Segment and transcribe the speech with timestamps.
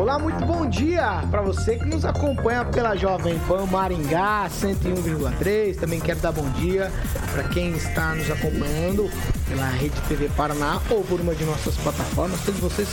[0.00, 5.76] Olá, muito bom dia para você que nos acompanha pela Jovem Pan Maringá 101,3.
[5.78, 6.90] Também quero dar bom dia
[7.30, 9.10] para quem está nos acompanhando
[9.46, 12.40] pela Rede TV Paraná ou por uma de nossas plataformas.
[12.46, 12.88] Todos vocês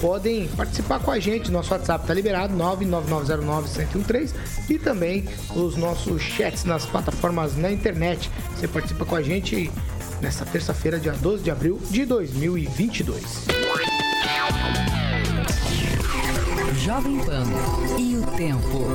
[0.00, 1.50] podem participar com a gente.
[1.50, 4.32] Nosso WhatsApp está liberado, 99909-1013
[4.70, 8.30] e também os nossos chats nas plataformas na internet.
[8.54, 9.70] Você participa com a gente
[10.22, 13.44] nesta terça-feira, dia 12 de abril de 2022.
[16.86, 17.42] Jovem Pan
[17.98, 18.86] e o tempo.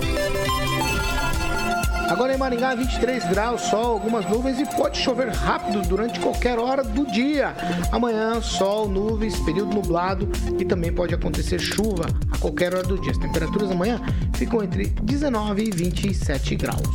[2.10, 6.86] Agora em Maringá, 23 graus, sol, algumas nuvens e pode chover rápido durante qualquer hora
[6.86, 7.54] do dia.
[7.92, 13.12] Amanhã, sol, nuvens, período nublado e também pode acontecer chuva a qualquer hora do dia.
[13.12, 14.00] As temperaturas amanhã
[14.36, 16.88] ficam entre 19 e 27 graus.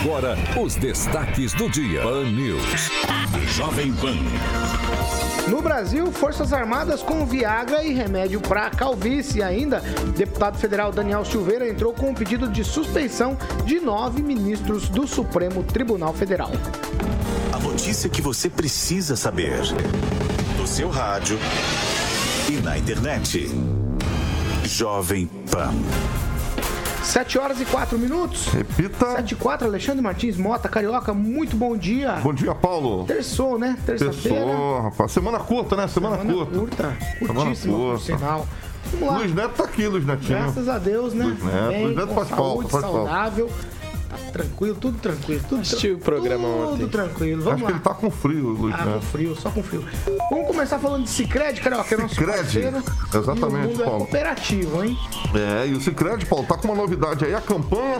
[0.00, 2.00] Agora, os destaques do dia.
[2.00, 2.90] Pan News.
[3.54, 4.16] Jovem Pan.
[5.50, 9.40] No Brasil, Forças Armadas com Viagra e remédio para calvície.
[9.40, 9.80] E ainda,
[10.16, 15.62] deputado federal Daniel Silveira entrou com um pedido de suspensão de nove ministros do Supremo
[15.62, 16.50] Tribunal Federal.
[17.52, 19.60] A notícia que você precisa saber.
[20.58, 21.38] No seu rádio
[22.48, 23.46] e na internet.
[24.64, 25.74] Jovem Pan.
[27.02, 28.46] 7 horas e 4 minutos.
[28.48, 29.12] Repita.
[29.16, 32.12] 7 e 4, Alexandre Martins Mota, Carioca, muito bom dia.
[32.22, 33.04] Bom dia, Paulo.
[33.04, 33.76] Terçou, né?
[33.84, 34.44] Terça-feira.
[34.46, 35.12] Terçou, rapaz.
[35.12, 35.88] Semana curta, né?
[35.88, 36.58] Semana, Semana curta.
[36.58, 36.96] curta.
[37.18, 38.04] Semana Curtíssima, por curta.
[38.04, 38.46] sinal.
[38.92, 39.18] Vamos lá.
[39.18, 40.38] Luiz Neto tá aqui, Luiz Netinho.
[40.38, 41.24] Graças a Deus, né?
[41.24, 41.68] Luiz Neto.
[41.68, 42.98] Bem, Luiz Neto faz falta, saúde, faz falta.
[42.98, 43.46] saudável.
[43.48, 43.81] Tá
[44.32, 45.42] tranquilo, tudo tranquilo.
[45.48, 46.88] Tudo Assisti o programa tudo ontem.
[46.88, 47.42] tranquilo.
[47.42, 47.70] Vamos Acho lá.
[47.70, 49.84] que ele tá com frio, Luiz Ah, com frio, só com frio.
[50.30, 52.82] Vamos começar falando de Cicred, Carioca, que é nosso Sicredi, parceiro.
[53.14, 53.98] exatamente, E o mundo é Paulo.
[54.00, 54.98] cooperativo, hein?
[55.34, 57.98] É, e o Cicred, Paulo, tá com uma novidade aí, a campanha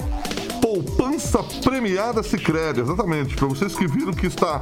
[0.63, 3.35] Poupança Premiada Cicred, exatamente.
[3.35, 4.61] Para vocês que viram que está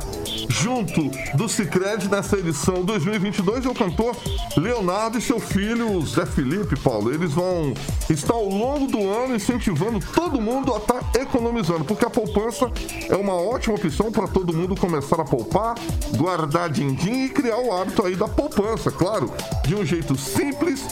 [0.48, 4.16] junto do Cicred nessa edição 2022, é o cantor
[4.56, 7.12] Leonardo e seu filho Zé Felipe, Paulo.
[7.12, 7.74] Eles vão
[8.08, 12.72] estar ao longo do ano incentivando todo mundo a estar economizando, porque a poupança
[13.06, 15.74] é uma ótima opção para todo mundo começar a poupar,
[16.16, 19.30] guardar din-din e criar o hábito aí da poupança, claro,
[19.64, 20.82] de um jeito simples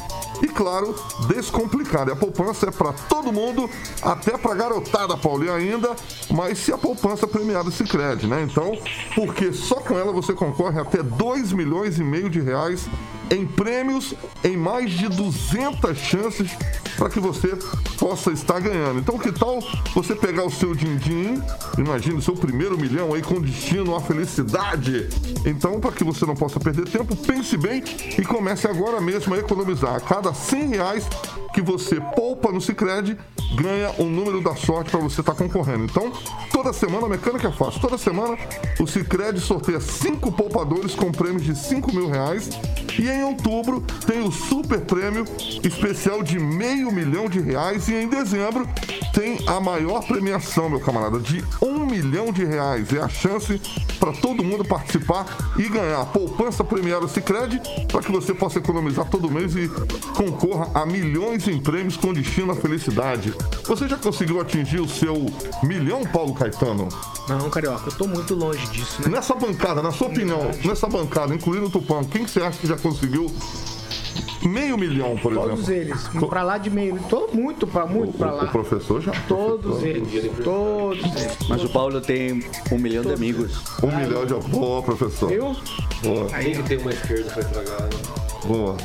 [0.42, 0.94] e, claro,
[1.28, 2.10] descomplicado.
[2.10, 3.68] E a poupança é para todo mundo,
[4.02, 4.54] até para
[4.98, 5.94] garotada, Paulo, e ainda,
[6.30, 8.42] mas se a poupança premiada se crede, né?
[8.42, 8.76] Então,
[9.14, 12.88] porque só com ela você concorre até 2 milhões e meio de reais
[13.30, 16.50] em prêmios, em mais de 200 chances
[16.96, 17.56] para que você
[17.98, 18.98] possa estar ganhando.
[18.98, 19.60] Então, que tal
[19.94, 21.40] você pegar o seu din-din,
[21.78, 25.08] imagina o seu primeiro milhão aí com destino à felicidade?
[25.46, 27.84] Então, para que você não possa perder tempo, pense bem
[28.18, 29.94] e comece agora mesmo a economizar.
[29.94, 31.06] A cada 100 reais
[31.54, 33.16] que você poupa no Cicred,
[33.54, 35.84] ganha um número da sorte para você estar concorrendo.
[35.84, 36.12] Então,
[36.52, 37.80] toda semana, a mecânica é fácil.
[37.80, 38.36] Toda semana,
[38.78, 42.50] o Cicred sorteia cinco poupadores com prêmios de 5 mil reais.
[42.98, 45.24] E em outubro, tem o super prêmio
[45.62, 47.88] especial de meio milhão de reais.
[47.88, 48.68] E em dezembro,
[49.12, 52.92] tem a maior premiação, meu camarada, de um milhão de reais.
[52.92, 53.60] É a chance
[53.98, 55.26] para todo mundo participar
[55.58, 59.68] e ganhar a poupança premiada Cicred para que você possa economizar todo mês e
[60.14, 63.34] concorra a milhões em prêmios com destino à felicidade.
[63.66, 65.26] Você já conseguiu atingir o seu
[65.62, 66.88] milhão, Paulo Caetano?
[67.28, 69.08] Não, Carioca, eu tô muito longe disso, né?
[69.08, 72.66] Nessa bancada, na sua opinião, nessa bancada, incluindo o Tupão, quem que você acha que
[72.66, 73.07] já conseguiu
[74.42, 75.74] meio milhão, por Todos exemplo?
[75.74, 76.08] eles.
[76.28, 76.98] Pra lá de meio.
[77.08, 78.44] Tô muito pra, muito pra O, lá.
[78.44, 79.12] o professor já.
[79.26, 80.08] Todos eles.
[80.44, 81.36] Todos eles.
[81.48, 83.60] Mas o Paulo tem um milhão de amigos.
[83.82, 84.34] Um milhão de.
[84.48, 85.28] Boa, professor.
[85.28, 85.56] Viu?
[86.02, 87.82] Boa, Aí, que tem uma esquerda pra estragar.
[87.82, 87.88] né?
[88.46, 88.76] boa.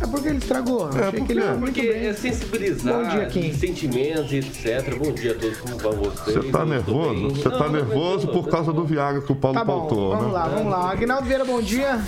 [0.00, 0.88] É porque ele estragou.
[0.90, 2.06] É, Achei por que ele Porque bem.
[2.06, 3.52] é sensibilizar Bom dia, Kim.
[3.52, 4.94] sentimentos e etc.
[4.96, 6.36] Bom dia a todos, como vão vocês?
[6.36, 7.28] Você tá nervoso?
[7.30, 8.50] Você tá não, nervoso não, por não.
[8.50, 10.32] causa do Viagra que o Paulo Tá bom, pautou, vamos né?
[10.32, 10.90] lá, vamos lá.
[10.90, 11.98] Aguinaldo Vieira, bom dia.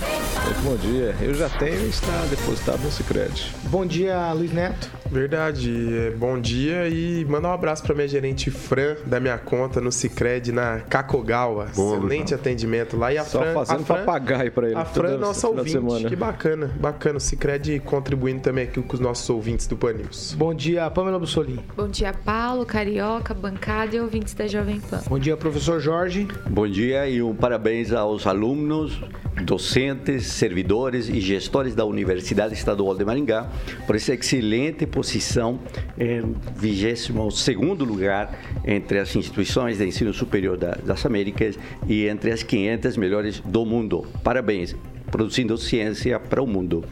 [0.63, 1.15] Bom dia.
[1.21, 3.55] Eu já tenho e está depositado no Cicred.
[3.65, 4.91] Bom dia, Luiz Neto.
[5.11, 5.73] Verdade,
[6.07, 9.91] é, bom dia e manda um abraço pra minha gerente Fran da minha conta no
[9.91, 11.67] Cicred na Cacogawa.
[11.75, 14.77] Boa, Excelente atendimento lá e a Só Fran, fazendo a Fran, papagaio pra ele.
[14.77, 15.73] a Fran é nossa ouvinte.
[15.73, 16.09] semana.
[16.09, 17.17] Que bacana, bacana.
[17.17, 20.35] O Cicred contribuindo também aqui com os nossos ouvintes do Pan News.
[20.37, 21.61] Bom dia, Pamela Bussolini.
[21.77, 25.01] Bom dia, Paulo, Carioca, bancada e ouvintes da Jovem Pan.
[25.09, 26.29] Bom dia, professor Jorge.
[26.49, 29.01] Bom dia e um parabéns aos alunos,
[29.45, 33.49] docentes, servidores e gestores da Universidade Estadual de Maringá
[33.87, 35.59] por essa excelente posição
[35.99, 42.97] em 22º lugar entre as instituições de ensino superior das Américas e entre as 500
[42.97, 44.07] melhores do mundo.
[44.23, 44.77] Parabéns,
[45.11, 46.85] produzindo ciência para o mundo.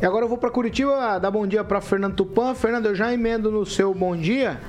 [0.00, 2.54] E agora eu vou para Curitiba dar bom dia para Fernando Tupan.
[2.54, 4.60] Fernando, eu já emendo no seu bom dia.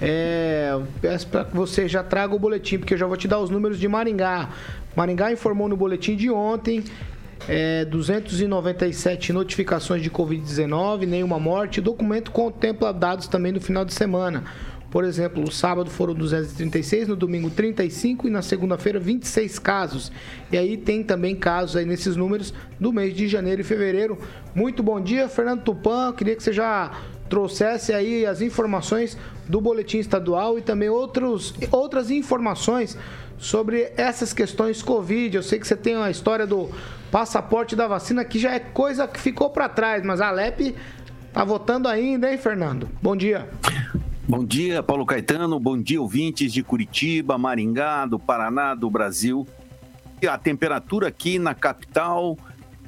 [0.00, 3.38] É, peço para que você já traga o boletim, porque eu já vou te dar
[3.38, 4.48] os números de Maringá.
[4.96, 6.82] Maringá informou no boletim de ontem
[7.46, 11.80] é, 297 notificações de Covid-19, nenhuma morte.
[11.80, 14.44] O documento contempla dados também do final de semana.
[14.94, 20.12] Por exemplo, no sábado foram 236, no domingo 35 e na segunda-feira 26 casos.
[20.52, 24.16] E aí tem também casos aí nesses números do mês de janeiro e fevereiro.
[24.54, 26.12] Muito bom dia, Fernando Tupan.
[26.12, 26.92] Queria que você já
[27.28, 29.18] trouxesse aí as informações
[29.48, 32.96] do boletim estadual e também outros, outras informações
[33.36, 35.38] sobre essas questões Covid.
[35.38, 36.70] Eu sei que você tem a história do
[37.10, 40.72] passaporte da vacina, que já é coisa que ficou para trás, mas a Alep
[41.32, 42.88] tá votando ainda, hein, Fernando?
[43.02, 43.48] Bom dia.
[44.26, 45.60] Bom dia, Paulo Caetano.
[45.60, 49.46] Bom dia, ouvintes de Curitiba, Maringá, do Paraná, do Brasil.
[50.26, 52.34] A temperatura aqui na capital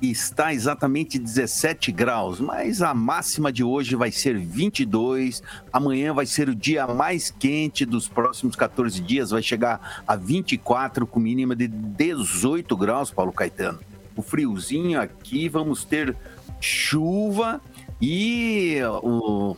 [0.01, 5.43] está exatamente 17 graus, mas a máxima de hoje vai ser 22.
[5.71, 11.07] Amanhã vai ser o dia mais quente dos próximos 14 dias, vai chegar a 24
[11.07, 13.79] com mínima de 18 graus, Paulo Caetano.
[14.17, 16.17] O friozinho aqui, vamos ter
[16.59, 17.61] chuva
[18.01, 19.55] e o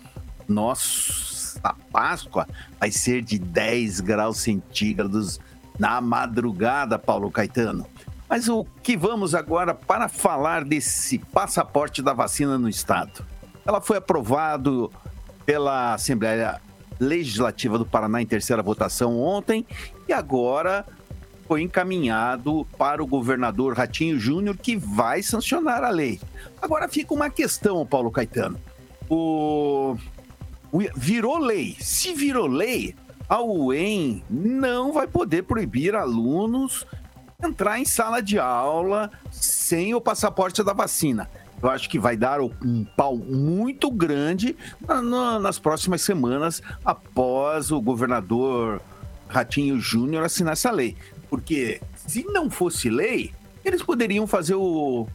[0.48, 2.46] nosso a Páscoa
[2.78, 5.40] vai ser de 10 graus centígrados
[5.78, 7.86] na madrugada, Paulo Caetano.
[8.28, 13.24] Mas o que vamos agora para falar desse passaporte da vacina no estado?
[13.64, 14.92] Ela foi aprovado
[15.46, 16.60] pela Assembleia
[17.00, 19.64] Legislativa do Paraná em terceira votação ontem
[20.06, 20.84] e agora
[21.46, 26.20] foi encaminhado para o governador Ratinho Júnior, que vai sancionar a lei.
[26.60, 28.60] Agora fica uma questão, Paulo Caetano.
[29.08, 29.96] O
[30.96, 31.76] virou lei.
[31.80, 32.94] Se virou lei,
[33.28, 36.86] a UEM não vai poder proibir alunos
[37.42, 41.30] entrar em sala de aula sem o passaporte da vacina.
[41.62, 44.56] Eu acho que vai dar um pau muito grande
[45.40, 48.80] nas próximas semanas após o governador
[49.28, 50.96] Ratinho Júnior assinar essa lei.
[51.28, 53.32] Porque se não fosse lei,
[53.64, 55.06] eles poderiam fazer o,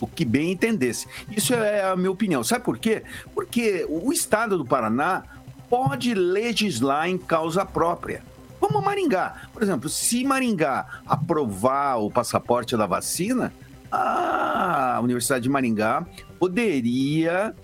[0.00, 1.06] o que bem entendesse.
[1.30, 2.42] Isso é a minha opinião.
[2.44, 3.02] Sabe por quê?
[3.34, 5.24] Porque o Estado do Paraná
[5.68, 8.22] pode legislar em causa própria.
[8.60, 9.42] Como Maringá.
[9.52, 13.52] Por exemplo, se Maringá aprovar o passaporte da vacina,
[13.90, 16.04] a Universidade de Maringá
[16.38, 17.54] poderia,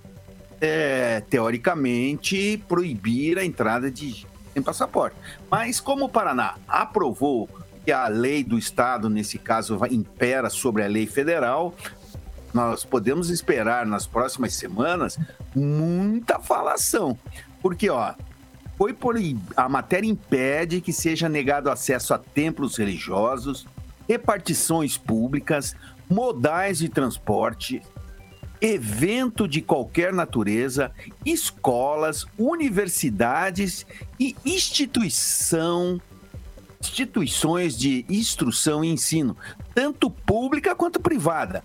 [0.61, 5.17] é, teoricamente, proibir a entrada de sem passaporte.
[5.51, 7.49] Mas como o Paraná aprovou
[7.85, 11.75] que a lei do Estado, nesse caso, impera sobre a lei federal,
[12.55, 15.19] nós podemos esperar nas próximas semanas
[15.55, 17.19] muita falação.
[17.61, 18.15] Porque, ó,
[18.79, 19.17] foi por
[19.57, 23.67] a matéria impede que seja negado acesso a templos religiosos,
[24.09, 25.75] repartições públicas,
[26.09, 27.83] modais de transporte,
[28.61, 30.93] evento de qualquer natureza,
[31.25, 33.85] escolas, universidades
[34.19, 36.01] e instituição
[36.81, 39.37] instituições de instrução e ensino,
[39.75, 41.65] tanto pública quanto privada,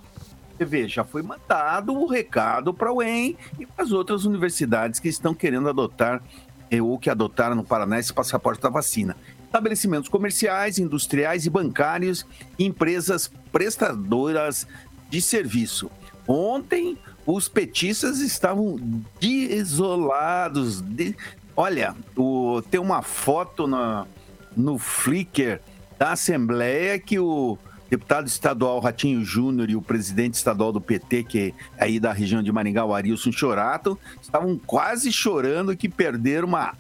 [0.60, 5.00] você vê, já foi mandado o recado para o UEM e para as outras universidades
[5.00, 6.22] que estão querendo adotar
[6.70, 9.16] eh, ou que adotaram no Paraná esse passaporte da vacina.
[9.46, 12.26] Estabelecimentos comerciais, industriais e bancários,
[12.58, 14.68] empresas prestadoras
[15.10, 15.90] de serviço.
[16.28, 18.76] Ontem, os petistas estavam
[19.20, 20.82] desolados.
[20.82, 21.16] De...
[21.56, 22.62] Olha, o...
[22.70, 24.06] tem uma foto na...
[24.58, 25.62] no Flickr
[25.98, 27.58] da Assembleia que o
[27.90, 31.52] deputado estadual Ratinho Júnior e o presidente estadual do PT, que é
[31.84, 36.76] aí da região de Maringá, o Arilson Chorato, estavam quase chorando que perderam uma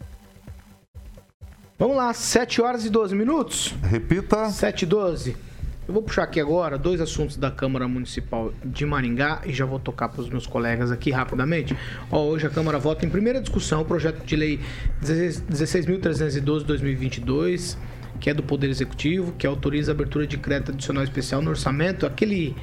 [1.78, 3.74] Vamos lá, 7 horas e 12 minutos.
[3.84, 4.50] Repita.
[4.50, 5.47] 7 e 12.
[5.88, 9.78] Eu vou puxar aqui agora dois assuntos da Câmara Municipal de Maringá e já vou
[9.78, 11.74] tocar para os meus colegas aqui rapidamente.
[12.10, 14.60] Ó, hoje a Câmara vota em primeira discussão o projeto de lei
[15.02, 17.78] 16.312-2022,
[18.20, 22.04] que é do Poder Executivo, que autoriza a abertura de crédito adicional especial no orçamento,
[22.04, 22.54] aquele,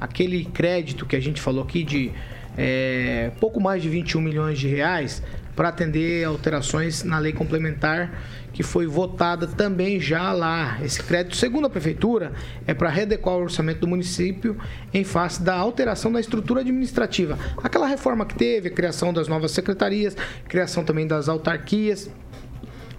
[0.00, 2.10] aquele crédito que a gente falou aqui de
[2.58, 5.22] é, pouco mais de 21 milhões de reais
[5.54, 8.10] para atender alterações na lei complementar
[8.52, 10.78] que foi votada também já lá.
[10.82, 12.32] Esse crédito, segundo a prefeitura,
[12.66, 14.56] é para readequar o orçamento do município
[14.92, 17.38] em face da alteração da estrutura administrativa.
[17.62, 20.16] Aquela reforma que teve, a criação das novas secretarias,
[20.48, 22.10] criação também das autarquias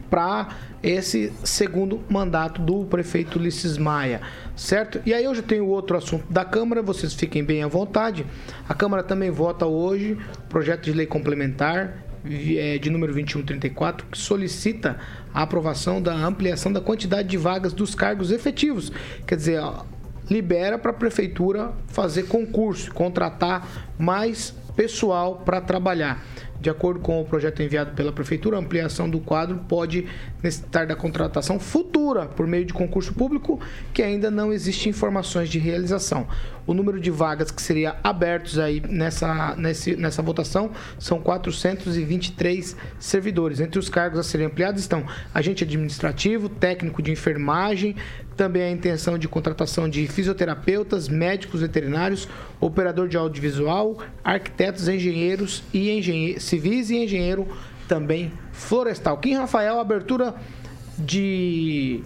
[0.09, 0.49] para
[0.83, 4.21] esse segundo mandato do prefeito Ulisses Maia,
[4.55, 5.01] certo?
[5.05, 8.25] E aí eu já tenho outro assunto da Câmara, vocês fiquem bem à vontade.
[8.69, 10.17] A Câmara também vota hoje
[10.49, 14.99] projeto de lei complementar é, de número 2134, que solicita
[15.33, 18.91] a aprovação da ampliação da quantidade de vagas dos cargos efetivos.
[19.25, 19.61] Quer dizer,
[20.29, 26.23] libera para a prefeitura fazer concurso, contratar mais pessoal para trabalhar.
[26.63, 30.07] De acordo com o projeto enviado pela Prefeitura, a ampliação do quadro pode
[30.41, 33.59] necessitar da contratação futura por meio de concurso público,
[33.93, 36.25] que ainda não existe informações de realização.
[36.65, 43.59] O número de vagas que seria abertos aí nessa, nesse, nessa votação são 423 servidores.
[43.59, 47.95] Entre os cargos a serem ampliados estão agente administrativo, técnico de enfermagem,
[48.37, 52.27] também a intenção de contratação de fisioterapeutas, médicos veterinários,
[52.59, 57.47] operador de audiovisual, arquitetos, engenheiros e engenheiros civis e engenheiro
[57.87, 59.17] também florestal.
[59.17, 60.35] Kim Rafael, abertura
[60.97, 62.03] de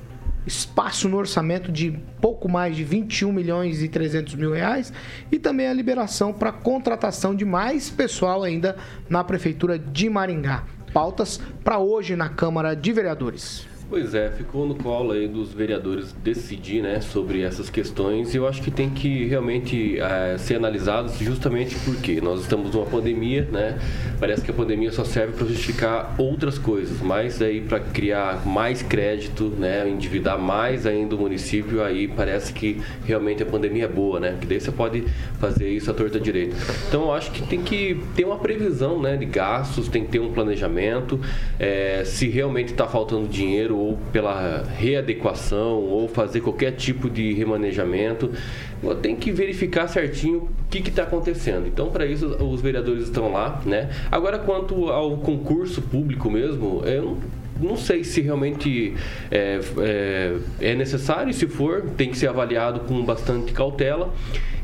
[0.48, 4.94] espaço no orçamento de pouco mais de 21 milhões e 300 mil reais
[5.30, 8.78] e também a liberação para contratação de mais pessoal ainda
[9.10, 10.64] na prefeitura de Maringá.
[10.94, 13.68] Pautas para hoje na Câmara de Vereadores.
[13.90, 18.46] Pois é, ficou no colo aí dos vereadores decidir né, sobre essas questões e eu
[18.46, 23.80] acho que tem que realmente é, ser analisados justamente porque nós estamos numa pandemia, né?
[24.20, 28.82] Parece que a pandemia só serve para justificar outras coisas, mas aí para criar mais
[28.82, 34.20] crédito, né, endividar mais ainda o município, aí parece que realmente a pandemia é boa,
[34.20, 34.36] né?
[34.42, 35.06] Que daí você pode
[35.40, 36.58] fazer isso à torta direita.
[36.90, 40.20] Então eu acho que tem que ter uma previsão né, de gastos, tem que ter
[40.20, 41.22] um planejamento,
[41.58, 48.32] é, se realmente está faltando dinheiro ou pela readequação ou fazer qualquer tipo de remanejamento,
[49.02, 51.68] tem que verificar certinho o que está acontecendo.
[51.68, 53.90] Então, para isso, os vereadores estão lá, né?
[54.12, 57.18] Agora, quanto ao concurso público mesmo, eu não
[57.78, 58.94] sei se realmente
[59.32, 64.14] é, é, é, necessário, se for, tem que ser avaliado com bastante cautela.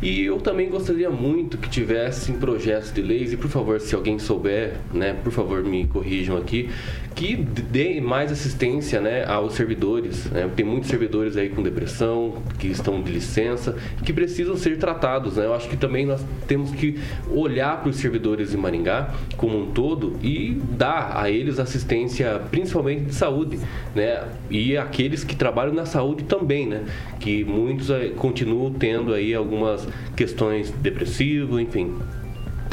[0.02, 4.20] E eu também gostaria muito que tivessem projetos de leis, e por favor, se alguém
[4.20, 6.70] souber, né, por favor me corrijam aqui,
[7.16, 10.30] que dê mais assistência né, aos servidores.
[10.30, 10.50] Né?
[10.54, 15.38] Tem muitos servidores aí com depressão, que estão de licença, que precisam ser tratados.
[15.38, 15.46] Né?
[15.46, 17.00] Eu acho que também nós temos que
[17.32, 22.83] olhar para os servidores de Maringá como um todo e dar a eles assistência, principalmente
[22.84, 23.60] de saúde.
[23.96, 24.24] Né?
[24.50, 26.84] E aqueles que trabalham na saúde também, né?
[27.20, 31.96] que muitos eh, continuam tendo aí algumas questões depressivas, enfim.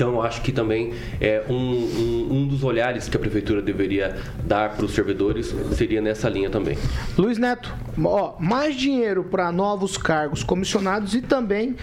[0.01, 4.75] Então, acho que também é um, um, um, dos olhares que a prefeitura deveria dar
[4.75, 6.79] para os servidores seria nessa linha também.
[7.19, 7.71] Luiz Neto,
[8.03, 11.77] ó, mais dinheiro para novos cargos comissionados e também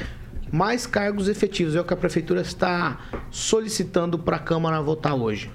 [0.52, 1.76] mais cargos efetivos.
[1.76, 2.98] É o que a prefeitura está
[3.30, 5.52] solicitando para a Câmara votar hoje.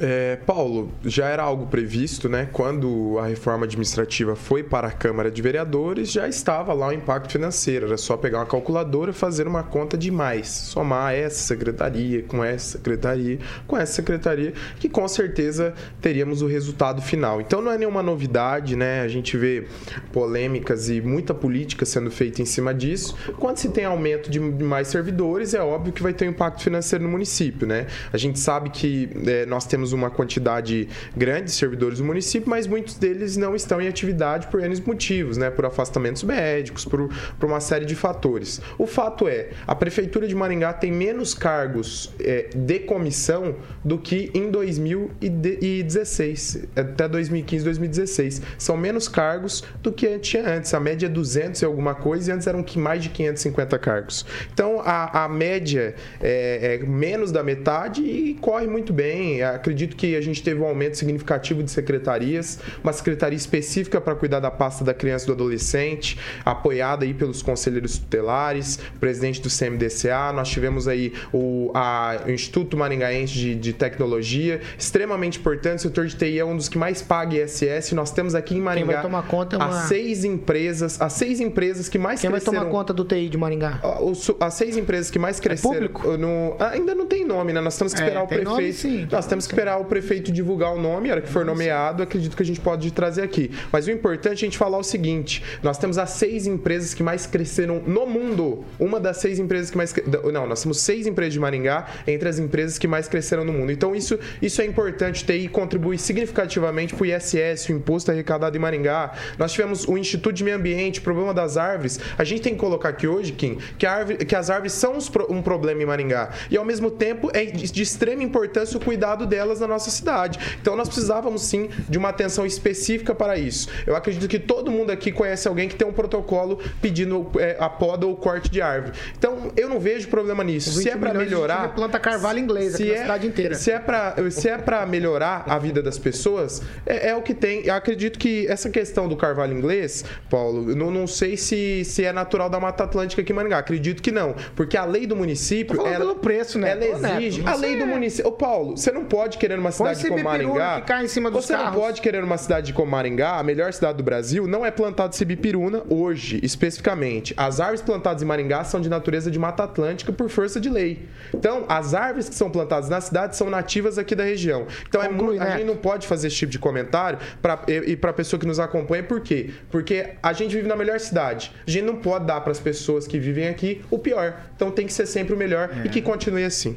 [0.00, 2.48] É, Paulo, já era algo previsto, né?
[2.52, 7.32] Quando a reforma administrativa foi para a Câmara de Vereadores, já estava lá o impacto
[7.32, 7.86] financeiro.
[7.86, 10.48] Era só pegar uma calculadora e fazer uma conta de mais.
[10.48, 17.02] Somar essa secretaria com essa secretaria, com essa secretaria, que com certeza teríamos o resultado
[17.02, 17.40] final.
[17.40, 19.00] Então não é nenhuma novidade, né?
[19.00, 19.66] A gente vê
[20.12, 23.16] polêmicas e muita política sendo feita em cima disso.
[23.38, 27.04] Quando se tem aumento de mais servidores, é óbvio que vai ter um impacto financeiro
[27.04, 27.86] no município, né?
[28.12, 32.48] A gente sabe que é, nós temos temos uma quantidade grande de servidores do município,
[32.48, 35.50] mas muitos deles não estão em atividade por N motivos, né?
[35.50, 38.60] Por afastamentos médicos, por, por uma série de fatores.
[38.78, 44.30] O fato é, a Prefeitura de Maringá tem menos cargos é, de comissão do que
[44.34, 48.42] em 2016, até 2015, 2016.
[48.58, 50.74] São menos cargos do que tinha antes.
[50.74, 54.26] A média é 200 e alguma coisa, e antes eram mais de 550 cargos.
[54.52, 59.42] Então, a, a média é, é menos da metade e corre muito bem.
[59.42, 64.14] Acredito acredito que a gente teve um aumento significativo de secretarias, uma secretaria específica para
[64.16, 69.48] cuidar da pasta da criança e do adolescente, apoiada aí pelos conselheiros tutelares, presidente do
[69.48, 75.82] CMDCA, nós tivemos aí o, a, o Instituto Maringaense de, de Tecnologia, extremamente importante, o
[75.82, 78.86] setor de TI é um dos que mais paga ISS, nós temos aqui em Maringá
[78.86, 79.68] Quem vai tomar conta é uma...
[79.82, 82.52] as seis empresas, as seis empresas que mais Quem cresceram...
[82.54, 83.80] vai tomar conta do TI de Maringá?
[84.00, 85.72] Os- As seis empresas que mais cresceram...
[85.74, 86.16] público?
[86.16, 87.60] no- ah, ainda não tem nome, né?
[87.60, 88.50] Nós temos que É, esperar o tem prefeito...
[88.60, 89.06] nome, sim.
[89.10, 92.36] Nós temos que esperar o prefeito divulgar o nome, a hora que for nomeado, acredito
[92.36, 93.50] que a gente pode trazer aqui.
[93.70, 97.02] Mas o importante é a gente falar o seguinte: nós temos as seis empresas que
[97.02, 98.64] mais cresceram no mundo.
[98.78, 99.94] Uma das seis empresas que mais.
[100.32, 103.70] Não, nós temos seis empresas de Maringá entre as empresas que mais cresceram no mundo.
[103.72, 108.56] Então, isso, isso é importante ter e contribui significativamente para o ISS, o imposto arrecadado
[108.56, 109.12] em Maringá.
[109.38, 111.98] Nós tivemos o Instituto de Meio Ambiente, o problema das árvores.
[112.16, 114.98] A gente tem que colocar aqui hoje, Kim, que, árvore- que as árvores são
[115.28, 116.30] um problema em Maringá.
[116.50, 120.38] E ao mesmo tempo é de extrema importância o cuidado delas na nossa cidade.
[120.60, 123.68] Então nós precisávamos sim de uma atenção específica para isso.
[123.86, 127.68] Eu acredito que todo mundo aqui conhece alguém que tem um protocolo pedindo é, a
[127.68, 128.92] poda ou corte de árvore.
[129.16, 130.72] Então eu não vejo problema nisso.
[130.72, 133.54] Se é 20 para melhorar, planta carvalho inglês aqui se na é, cidade inteira.
[133.54, 137.34] Se é para se é para melhorar a vida das pessoas, é, é o que
[137.34, 137.64] tem.
[137.64, 142.04] Eu acredito que essa questão do carvalho inglês, Paulo, eu não, não sei se, se
[142.04, 143.58] é natural da Mata Atlântica aqui em Maringá.
[143.58, 146.70] Acredito que não, porque a lei do município, ela, pelo preço, né?
[146.70, 148.28] ela Neto, exige não a lei do município.
[148.28, 150.82] Ô, Paulo, você não pode querer numa cidade como Maringá.
[151.30, 151.72] você carros.
[151.74, 155.14] não pode querer numa cidade como Maringá, a melhor cidade do Brasil, não é plantado
[155.14, 157.34] cibipiruna hoje, especificamente.
[157.36, 161.06] As árvores plantadas em Maringá são de natureza de Mata Atlântica por força de lei.
[161.34, 164.66] Então, as árvores que são plantadas na cidade são nativas aqui da região.
[164.88, 165.58] Então, é Conclui, muito, a Neto.
[165.58, 168.46] gente não pode fazer esse tipo de comentário pra, e, e para a pessoa que
[168.46, 169.50] nos acompanha, por quê?
[169.70, 171.52] Porque a gente vive na melhor cidade.
[171.66, 174.40] A gente não pode dar para as pessoas que vivem aqui o pior.
[174.56, 175.86] Então, tem que ser sempre o melhor É.
[175.86, 176.76] e que continue assim.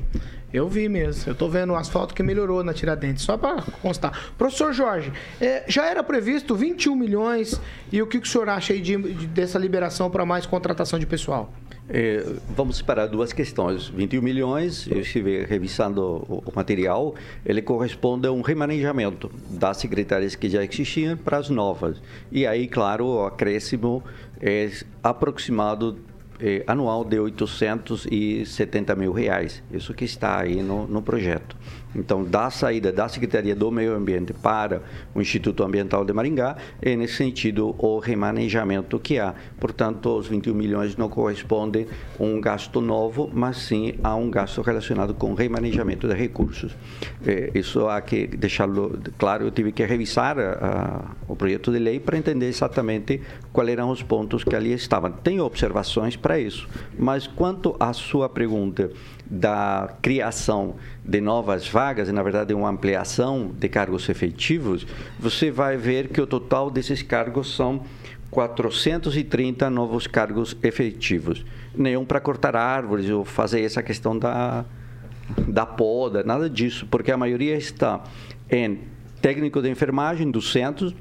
[0.53, 1.31] Eu vi mesmo.
[1.31, 4.31] Eu tô vendo o asfalto que melhorou na Tiradentes, só para constar.
[4.37, 7.59] Professor Jorge, é, já era previsto 21 milhões
[7.91, 10.99] e o que, que o senhor acha aí de, de- dessa liberação para mais contratação
[10.99, 11.51] de pessoal?
[11.89, 12.23] É,
[12.55, 13.87] vamos separar duas questões.
[13.87, 17.15] 21 milhões, eu estive revisando o, o material,
[17.45, 22.01] ele corresponde a um remanejamento das secretárias que já existiam para as novas.
[22.31, 24.03] E aí, claro, o acréscimo
[24.39, 24.69] é
[25.03, 25.97] aproximado
[26.41, 29.61] eh, anual de 870 mil reais.
[29.71, 31.55] Isso que está aí no, no projeto.
[31.95, 34.81] Então, da saída da Secretaria do Meio Ambiente para
[35.13, 39.33] o Instituto Ambiental de Maringá, é nesse sentido o remanejamento que há.
[39.59, 41.87] Portanto, os 21 milhões não correspondem
[42.19, 46.75] a um gasto novo, mas sim a um gasto relacionado com remanejamento de recursos.
[47.25, 51.79] Eh, isso há que deixá-lo claro, eu tive que revisar a- a- o projeto de
[51.79, 53.19] lei para entender exatamente
[53.51, 55.11] quais eram os pontos que ali estavam.
[55.11, 58.89] Tenho observações para isso, mas quanto à sua pergunta
[59.29, 64.85] da criação de novas vagas, e na verdade uma ampliação de cargos efetivos,
[65.19, 67.81] você vai ver que o total desses cargos são
[68.29, 71.45] 430 novos cargos efetivos.
[71.75, 74.63] Nenhum para cortar árvores ou fazer essa questão da,
[75.47, 78.03] da poda, nada disso, porque a maioria está
[78.49, 78.79] em
[79.21, 80.95] técnico de enfermagem, 200,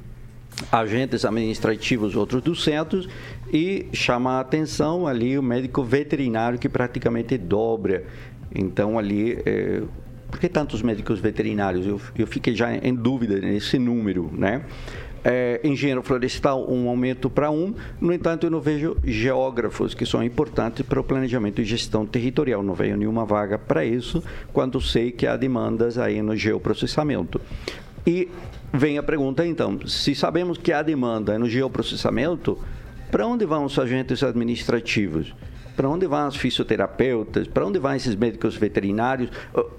[0.70, 3.08] agentes administrativos, outros 200,
[3.52, 8.04] e chama a atenção ali o médico veterinário que praticamente dobra.
[8.54, 9.82] Então, ali, eh,
[10.30, 11.86] por que tantos médicos veterinários?
[11.86, 14.62] Eu, eu fiquei já em dúvida nesse número, né?
[15.22, 17.74] É, engenheiro florestal, um aumento para um.
[18.00, 22.62] No entanto, eu não vejo geógrafos, que são importantes para o planejamento e gestão territorial.
[22.62, 27.38] Não veio nenhuma vaga para isso, quando sei que há demandas aí no geoprocessamento.
[28.06, 28.28] E
[28.72, 32.58] vem a pergunta, então, se sabemos que há demanda no geoprocessamento,
[33.10, 35.34] para onde vão os agentes administrativos?
[35.80, 37.48] Para onde vão os fisioterapeutas?
[37.48, 39.30] Para onde vão esses médicos veterinários?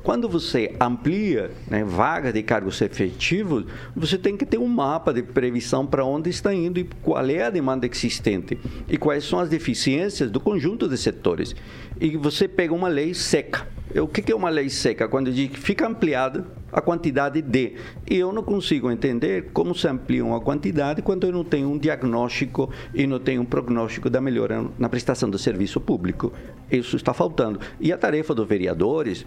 [0.01, 5.21] Quando você amplia né, vagas de cargos efetivos, você tem que ter um mapa de
[5.21, 8.57] previsão para onde está indo e qual é a demanda existente
[8.89, 11.55] e quais são as deficiências do conjunto de setores.
[12.01, 13.67] E você pega uma lei seca.
[13.95, 15.07] O que é uma lei seca?
[15.07, 17.73] Quando diz que fica ampliada a quantidade de.
[18.09, 21.77] E eu não consigo entender como se amplia uma quantidade quando eu não tenho um
[21.77, 26.33] diagnóstico e não tenho um prognóstico da melhora na prestação do serviço público.
[26.71, 27.59] Isso está faltando.
[27.79, 29.23] E a tarefa dos vereadores,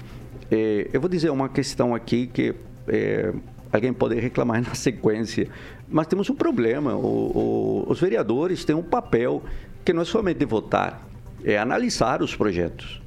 [0.51, 2.55] eh, eu vou dizer uma questão aqui que
[2.89, 3.33] eh,
[3.73, 5.47] alguém pode reclamar na sequência,
[5.89, 6.97] mas temos um problema.
[6.97, 9.43] O- o- os vereadores têm um papel
[9.85, 11.07] que não é somente votar,
[11.45, 13.05] é analisar os projetos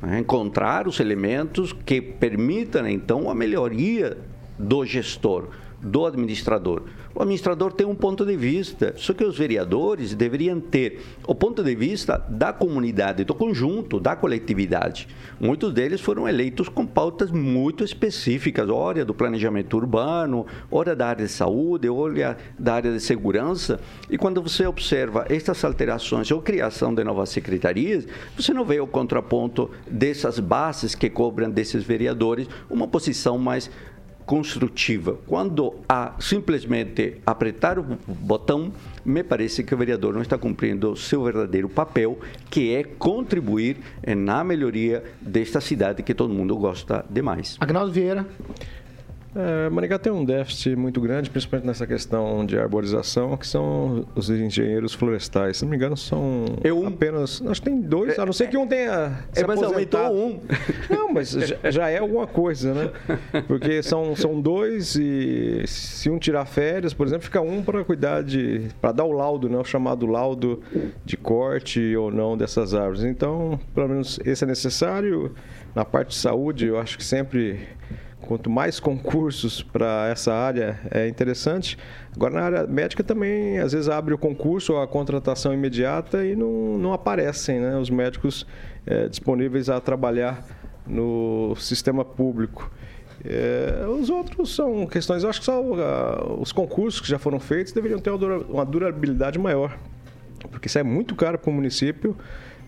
[0.00, 0.20] né?
[0.20, 4.16] encontrar os elementos que permitam então a melhoria
[4.58, 5.48] do gestor,
[5.82, 6.82] do administrador.
[7.14, 11.62] O administrador tem um ponto de vista, só que os vereadores deveriam ter o ponto
[11.62, 15.08] de vista da comunidade, do conjunto, da coletividade.
[15.40, 21.24] Muitos deles foram eleitos com pautas muito específicas, olha do planejamento urbano, olha da área
[21.24, 23.80] de saúde, olha da área de segurança.
[24.10, 28.86] E quando você observa estas alterações ou criação de novas secretarias, você não vê o
[28.86, 33.70] contraponto dessas bases que cobram desses vereadores uma posição mais
[34.26, 35.16] construtiva.
[35.26, 38.72] Quando há simplesmente apertar o botão,
[39.04, 42.18] me parece que o vereador não está cumprindo seu verdadeiro papel,
[42.50, 43.78] que é contribuir
[44.16, 47.56] na melhoria desta cidade que todo mundo gosta demais.
[47.60, 48.26] Agnaldo Vieira.
[49.36, 54.30] É, Maringá tem um déficit muito grande, principalmente nessa questão de arborização, que são os
[54.30, 55.58] engenheiros florestais.
[55.58, 56.86] Se não me engano, são um.
[56.86, 57.42] apenas.
[57.46, 59.18] Acho que tem dois, a não ser que um tenha.
[59.34, 60.40] É, mas aumentou um.
[60.88, 62.90] Não, mas já, já, é alguma coisa, né?
[63.46, 68.22] Porque são, são dois e se um tirar férias, por exemplo, fica um para cuidar
[68.22, 68.68] de.
[68.80, 69.58] para dar o laudo, né?
[69.58, 70.62] O chamado laudo
[71.04, 73.04] de corte ou não dessas árvores.
[73.04, 75.34] Então, pelo menos esse é necessário.
[75.74, 77.60] Na parte de saúde, eu acho que sempre
[78.22, 81.78] Quanto mais concursos para essa área é interessante.
[82.14, 86.34] Agora, na área médica também, às vezes abre o concurso ou a contratação imediata e
[86.34, 88.46] não, não aparecem né, os médicos
[88.86, 90.44] é, disponíveis a trabalhar
[90.86, 92.70] no sistema público.
[93.24, 97.40] É, os outros são questões, eu acho que só uh, os concursos que já foram
[97.40, 99.76] feitos deveriam ter uma durabilidade maior,
[100.50, 102.16] porque isso é muito caro para o município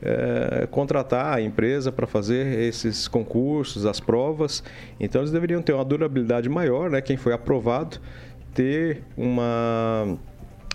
[0.02, 4.62] é, contratar a empresa para fazer esses concursos, as provas.
[4.98, 7.00] Então eles deveriam ter uma durabilidade maior, né?
[7.00, 7.98] Quem foi aprovado
[8.54, 10.18] ter uma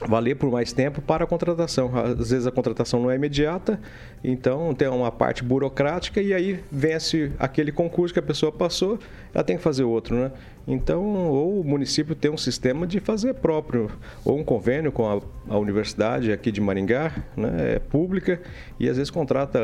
[0.08, 1.92] valer por mais tempo para a contratação.
[1.96, 3.80] Às vezes a contratação não é imediata,
[4.24, 9.00] então tem uma parte burocrática e aí vence aquele concurso que a pessoa passou,
[9.34, 10.32] ela tem que fazer outro, né?
[10.66, 13.92] Então, ou o município tem um sistema de fazer próprio,
[14.24, 15.22] ou um convênio com a,
[15.54, 18.42] a universidade aqui de Maringá, né, é pública,
[18.80, 19.60] e às vezes contrata,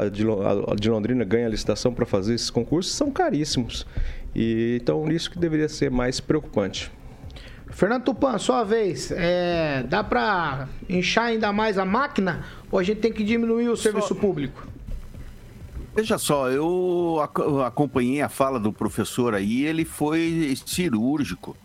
[0.00, 0.08] a
[0.76, 3.84] de, Londrina ganha a licitação para fazer esses concursos, são caríssimos.
[4.32, 6.90] E, então, isso que deveria ser mais preocupante.
[7.74, 9.10] Fernando Tupan, sua vez.
[9.10, 13.76] É, dá para inchar ainda mais a máquina ou a gente tem que diminuir o
[13.76, 14.14] serviço Só...
[14.14, 14.66] público?
[15.94, 17.20] Veja só, eu
[17.64, 21.56] acompanhei a fala do professor aí, ele foi cirúrgico.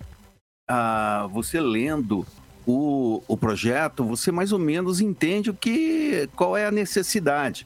[0.69, 2.23] Ah, você lendo
[2.63, 7.65] o, o projeto, você mais ou menos entende o que, qual é a necessidade.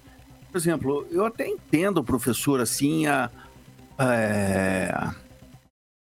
[0.49, 3.29] Por exemplo, eu até entendo, professor, assim, a,
[3.99, 5.09] é,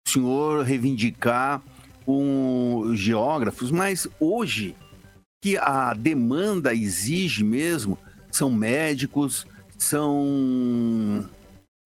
[0.07, 1.61] o senhor reivindicar
[2.05, 4.75] com geógrafos, mas hoje
[5.41, 7.97] que a demanda exige mesmo
[8.31, 9.45] são médicos,
[9.77, 11.27] são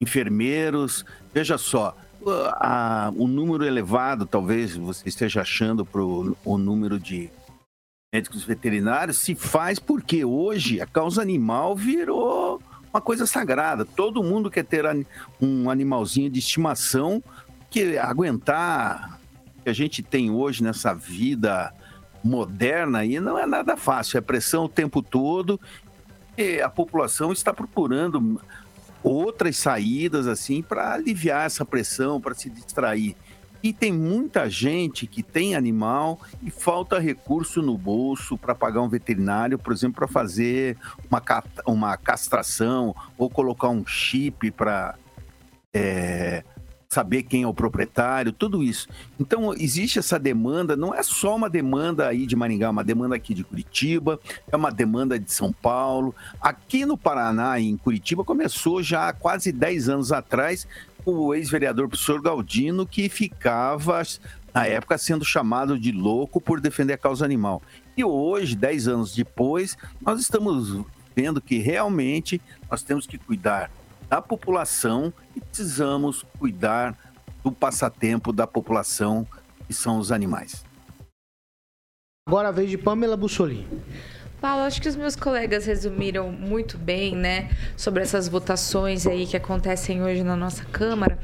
[0.02, 1.06] enfermeiros.
[1.34, 1.96] Veja só,
[2.54, 7.30] a, o número elevado, talvez você esteja achando para o número de
[8.14, 13.86] médicos veterinários, se faz porque hoje a causa animal virou uma coisa sagrada.
[13.86, 14.86] Todo mundo quer ter
[15.40, 17.24] um animalzinho de estimação
[17.70, 19.19] que aguentar
[19.70, 21.72] que a gente tem hoje nessa vida
[22.24, 25.60] moderna aí não é nada fácil, é pressão o tempo todo
[26.64, 28.42] a população está procurando
[29.04, 33.16] outras saídas assim para aliviar essa pressão, para se distrair.
[33.62, 38.88] E tem muita gente que tem animal e falta recurso no bolso para pagar um
[38.88, 40.78] veterinário, por exemplo, para fazer
[41.12, 41.22] uma,
[41.66, 44.96] uma castração ou colocar um chip para
[45.74, 46.46] é,
[46.92, 48.88] saber quem é o proprietário, tudo isso.
[49.20, 53.16] Então, existe essa demanda, não é só uma demanda aí de Maringá, é uma demanda
[53.16, 54.20] aqui de Curitiba,
[54.52, 56.16] é uma demanda de São Paulo.
[56.42, 60.68] Aqui no Paraná, em Curitiba, começou já há quase 10 anos atrás
[61.06, 64.02] o ex-vereador professor Galdino, que ficava,
[64.52, 67.62] na época, sendo chamado de louco por defender a causa animal.
[67.96, 70.84] E hoje, 10 anos depois, nós estamos
[71.16, 73.70] vendo que realmente nós temos que cuidar
[74.10, 76.98] da população e precisamos cuidar
[77.44, 79.26] do passatempo da população,
[79.68, 80.66] que são os animais.
[82.28, 83.68] Agora a vez de Pamela Bussolini.
[84.42, 89.36] Paulo, acho que os meus colegas resumiram muito bem, né, sobre essas votações aí que
[89.36, 91.20] acontecem hoje na nossa Câmara.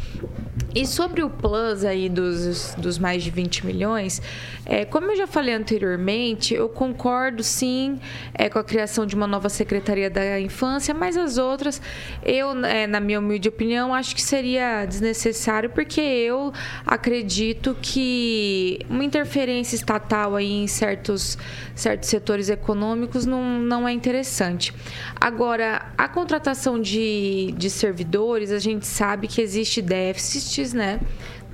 [0.73, 4.21] E sobre o plus aí dos, dos mais de 20 milhões,
[4.65, 7.97] é, como eu já falei anteriormente, eu concordo sim
[8.33, 11.81] é, com a criação de uma nova Secretaria da Infância, mas as outras,
[12.21, 16.51] eu, é, na minha humilde opinião, acho que seria desnecessário, porque eu
[16.85, 21.37] acredito que uma interferência estatal aí em certos,
[21.73, 24.73] certos setores econômicos econômicos não, não é interessante.
[25.19, 30.99] Agora, a contratação de, de servidores, a gente sabe que existe déficits, né?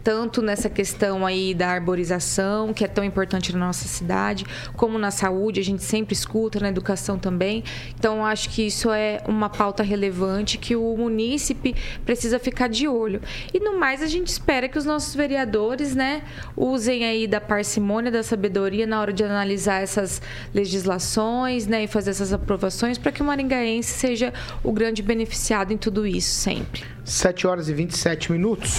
[0.03, 5.11] Tanto nessa questão aí da arborização, que é tão importante na nossa cidade, como na
[5.11, 7.63] saúde, a gente sempre escuta, na educação também.
[7.97, 13.21] Então, acho que isso é uma pauta relevante que o munícipe precisa ficar de olho.
[13.53, 16.23] E no mais, a gente espera que os nossos vereadores, né,
[16.55, 20.21] usem aí da parcimônia, da sabedoria na hora de analisar essas
[20.53, 24.33] legislações, né, e fazer essas aprovações para que o maringaense seja
[24.63, 26.83] o grande beneficiado em tudo isso sempre.
[27.03, 28.77] 7 horas e 27 minutos.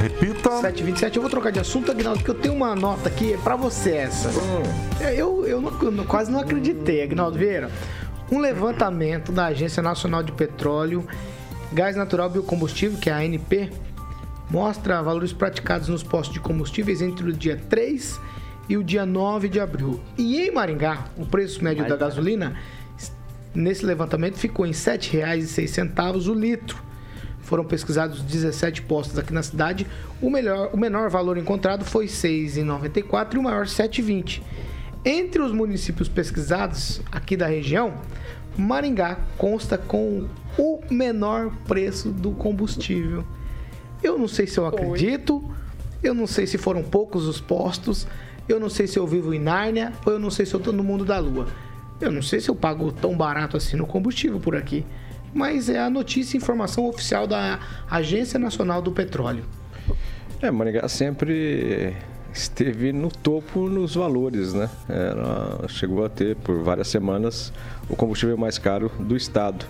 [0.00, 0.60] Repita.
[0.60, 3.34] 7 e 27 Eu vou trocar de assunto, Agnaldo, porque eu tenho uma nota aqui,
[3.34, 4.30] é pra você essa.
[5.00, 7.70] É, Eu, eu, não- eu quase não acreditei, Agnaldo Vieira.
[8.30, 11.06] Um levantamento da Agência Nacional de Petróleo,
[11.72, 13.70] Gás Natural e Biocombustível, que é a ANP,
[14.50, 18.18] mostra valores praticados nos postos de combustíveis entre o dia 3
[18.68, 20.00] e o dia 9 de abril.
[20.16, 22.56] E em Maringá, o preço médio da gasolina,
[23.54, 26.82] nesse levantamento, ficou em R$ 7,06 o litro.
[27.52, 29.86] Foram pesquisados 17 postos aqui na cidade.
[30.22, 34.40] O, melhor, o menor valor encontrado foi R$ 6,94 e o maior R$ 7,20.
[35.04, 37.92] Entre os municípios pesquisados aqui da região,
[38.56, 43.22] Maringá consta com o menor preço do combustível.
[44.02, 45.44] Eu não sei se eu acredito,
[46.02, 48.06] eu não sei se foram poucos os postos,
[48.48, 50.72] eu não sei se eu vivo em Nárnia ou eu não sei se eu tô
[50.72, 51.46] no mundo da lua.
[52.00, 54.86] Eu não sei se eu pago tão barato assim no combustível por aqui,
[55.32, 57.58] mas é a notícia e informação oficial da
[57.90, 59.44] Agência Nacional do Petróleo.
[60.40, 61.94] É, Maringá sempre
[62.32, 64.68] esteve no topo nos valores, né?
[64.88, 67.52] Era, chegou a ter por várias semanas
[67.88, 69.64] o combustível mais caro do estado.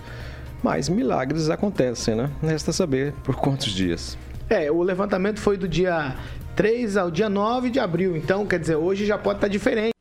[0.62, 2.30] Mas milagres acontecem, né?
[2.40, 4.16] Resta saber por quantos dias.
[4.48, 6.14] É, o levantamento foi do dia
[6.54, 9.91] 3 ao dia 9 de abril, então quer dizer, hoje já pode estar diferente.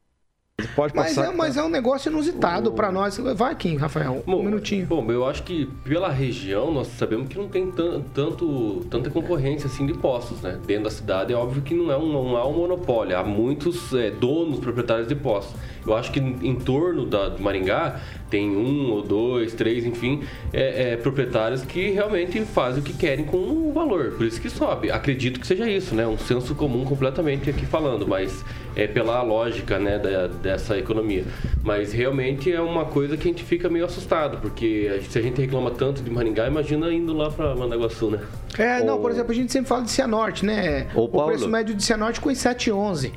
[0.76, 1.32] Pode Mas passar.
[1.32, 3.18] é, mas é um negócio inusitado pra nós.
[3.36, 4.86] Vai aqui, Rafael, um Bom, minutinho.
[4.86, 9.68] Bom, eu acho que pela região nós sabemos que não tem tan- tanto, tanta concorrência
[9.68, 10.58] assim de postos, né?
[10.66, 13.94] Dentro da cidade é óbvio que não é um, não há um monopólio, há muitos
[13.94, 15.56] é, donos, proprietários de postos.
[15.86, 20.22] Eu acho que em torno da, de Maringá tem um ou dois, três, enfim,
[20.54, 24.50] é, é, proprietários que realmente fazem o que querem com o valor, por isso que
[24.50, 24.92] sobe.
[24.92, 26.06] Acredito que seja isso, né?
[26.08, 28.46] Um senso comum completamente aqui falando, mas
[28.76, 31.24] é pela lógica, né, da- dessa economia.
[31.64, 35.40] Mas realmente é uma coisa que a gente fica meio assustado, porque se a gente
[35.40, 38.20] reclama tanto de Maringá, imagina indo lá para Mandaguaçu, né?
[38.58, 40.88] É, não, por exemplo, a gente sempre fala de Cianorte, né?
[40.94, 41.28] Ô, o Paulo.
[41.28, 43.12] preço médio de Cianorte ficou em 7,11.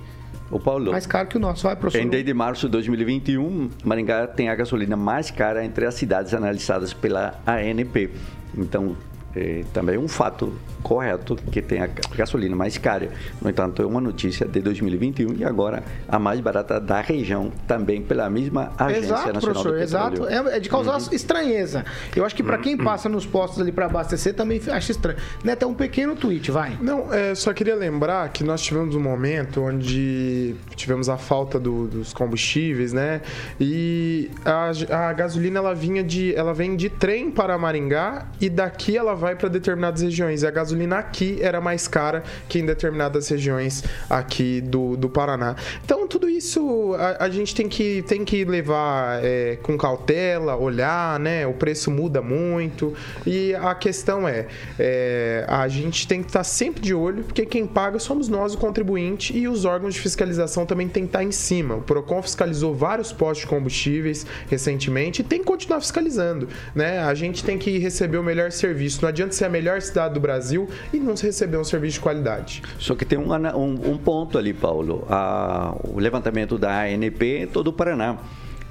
[0.50, 1.64] Ô Paulo, Mais caro que o nosso.
[1.64, 2.04] Vai, professor.
[2.04, 6.34] em 10 de março de 2021, Maringá tem a gasolina mais cara entre as cidades
[6.34, 8.10] analisadas pela ANP.
[8.56, 8.96] Então,
[9.36, 13.10] é também um fato correto que tem a gasolina mais cara.
[13.40, 18.02] No entanto, é uma notícia de 2021 e agora a mais barata da região, também
[18.02, 20.26] pela mesma Agência Exato, Nacional professor, do exato.
[20.28, 21.84] É, é de causar estranheza.
[22.14, 25.18] Eu acho que pra quem passa nos postos ali pra abastecer também acha estranho.
[25.42, 26.76] Neto, é um pequeno tweet, vai.
[26.80, 31.86] Não, é, só queria lembrar que nós tivemos um momento onde tivemos a falta do-
[31.86, 33.22] dos combustíveis, né?
[33.58, 34.70] E a,
[35.08, 39.23] a gasolina ela vinha de, ela vem de trem para Maringá e daqui ela vai
[39.32, 40.42] para determinadas regiões.
[40.42, 45.56] E a gasolina aqui era mais cara que em determinadas regiões aqui do, do Paraná.
[45.84, 51.18] Então tudo isso a, a gente tem que, tem que levar é, com cautela, olhar,
[51.20, 51.46] né?
[51.46, 52.94] O preço muda muito
[53.26, 54.46] e a questão é,
[54.78, 58.58] é, a gente tem que estar sempre de olho, porque quem paga somos nós, o
[58.58, 61.76] contribuinte, e os órgãos de fiscalização também tem que estar em cima.
[61.76, 67.00] O Procon fiscalizou vários postos de combustíveis recentemente e tem que continuar fiscalizando, né?
[67.00, 69.00] A gente tem que receber o melhor serviço.
[69.02, 72.00] Não adianta ser a melhor cidade do Brasil e não se receber um serviço de
[72.00, 72.62] qualidade.
[72.78, 75.06] Só que tem um, um- um ponto ali, Paulo.
[75.08, 78.18] A- o levantamento da ANP em todo o Paraná.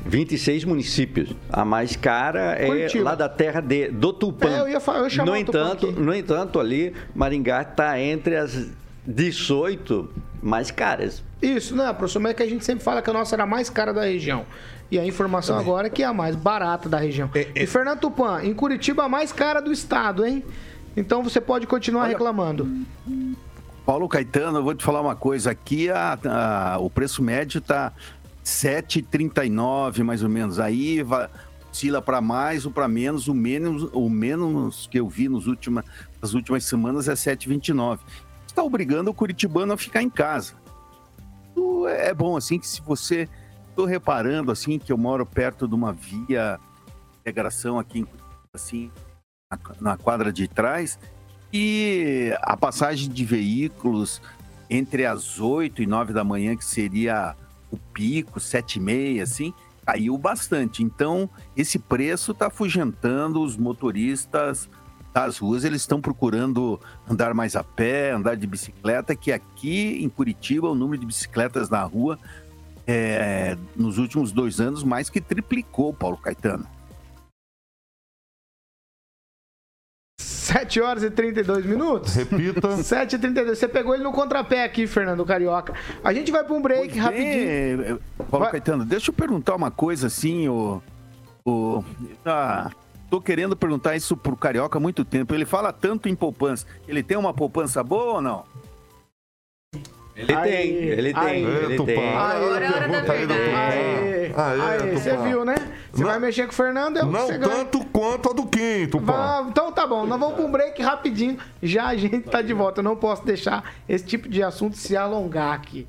[0.06, 1.30] 26 municípios.
[1.50, 3.04] A mais cara é Curitiba.
[3.06, 4.50] lá da terra de, do Tupã.
[4.50, 8.68] É, eu ia fa- eu no, entanto, no entanto, ali, Maringá está entre as
[9.08, 10.10] 18
[10.42, 11.24] mais caras.
[11.42, 13.48] Isso, não, professor, mas é que a gente sempre fala que a nossa era a
[13.48, 14.46] mais cara da região.
[14.92, 17.30] E a informação agora é que é a mais barata da região.
[17.56, 20.44] E Fernando Tupan, em Curitiba a mais cara do estado, hein?
[20.96, 22.70] Então você pode continuar reclamando.
[23.86, 25.50] Paulo Caetano, eu vou te falar uma coisa.
[25.52, 27.92] Aqui a- a- o preço médio tá
[28.44, 30.60] 7,39 mais ou menos.
[30.60, 31.30] Aí va-
[31.72, 33.28] oscila para mais ou para menos.
[33.28, 35.84] O menos, o menos que eu vi nos última,
[36.22, 38.02] nas últimas semanas é 7,29.
[38.48, 40.54] Está obrigando o curitibano a ficar em casa.
[41.98, 43.28] É bom assim que se você
[43.74, 46.60] estou reparando assim que eu moro perto de uma via
[47.12, 48.06] de integração aqui
[48.54, 48.92] assim
[49.52, 51.00] na, na quadra de trás
[51.52, 54.22] e a passagem de veículos
[54.70, 57.36] entre as 8 e 9 da manhã, que seria
[57.70, 59.54] o pico, 7 e meia, assim,
[59.86, 60.82] caiu bastante.
[60.82, 64.68] Então, esse preço está afugentando os motoristas
[65.14, 70.10] das ruas, eles estão procurando andar mais a pé, andar de bicicleta, que aqui em
[70.10, 72.18] Curitiba o número de bicicletas na rua
[72.88, 76.68] é, nos últimos dois anos mais que triplicou, Paulo Caetano.
[80.20, 82.14] 7 horas e 32 minutos.
[82.16, 82.78] Repita.
[82.84, 83.58] 7 e 32.
[83.58, 85.74] Você pegou ele no contrapé aqui, Fernando Carioca.
[86.04, 87.50] A gente vai para um break Pois rapidinho.
[87.82, 87.98] é,
[88.30, 88.52] Paulo Vai.
[88.52, 90.82] Caetano, deixa eu perguntar uma coisa assim, o.
[91.46, 91.84] o
[92.26, 92.70] ah,
[93.10, 95.34] tô querendo perguntar isso pro Carioca há muito tempo.
[95.34, 96.66] Ele fala tanto em poupança.
[96.88, 98.44] Ele tem uma poupança boa ou não?
[100.16, 101.44] Ele Aí, tem, ele tem, aí.
[101.44, 101.86] ele Tupã.
[101.94, 102.16] tem.
[102.16, 103.34] Agora é hora da do verdade.
[103.34, 104.32] Aê.
[104.36, 105.56] Aê, aê, você viu, né?
[105.92, 107.52] Você vai mexer com o Fernando, eu Não você ganha.
[107.56, 108.44] tanto quanto a do
[108.92, 109.14] Tupã.
[109.14, 111.38] Vá, Então tá bom, nós vamos para um break rapidinho.
[111.64, 112.80] Já a gente tá de volta.
[112.82, 115.88] Eu não posso deixar esse tipo de assunto se alongar aqui.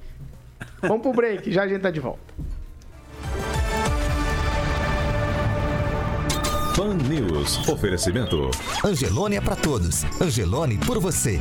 [0.81, 2.23] Vamos pro break, já a gente tá de volta.
[6.75, 7.69] Pan News.
[7.69, 8.51] Oferecimento.
[8.85, 10.03] Angelone é pra todos.
[10.21, 11.39] Angelone por você.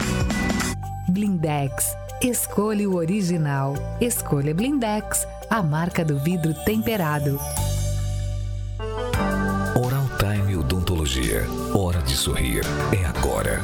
[1.10, 1.96] Blindex.
[2.23, 3.73] Escolha o original.
[3.99, 7.38] Escolha Blindex, a marca do vidro temperado.
[9.75, 11.45] Oral Time Odontologia.
[11.73, 12.62] Hora de sorrir.
[12.97, 13.59] É agora.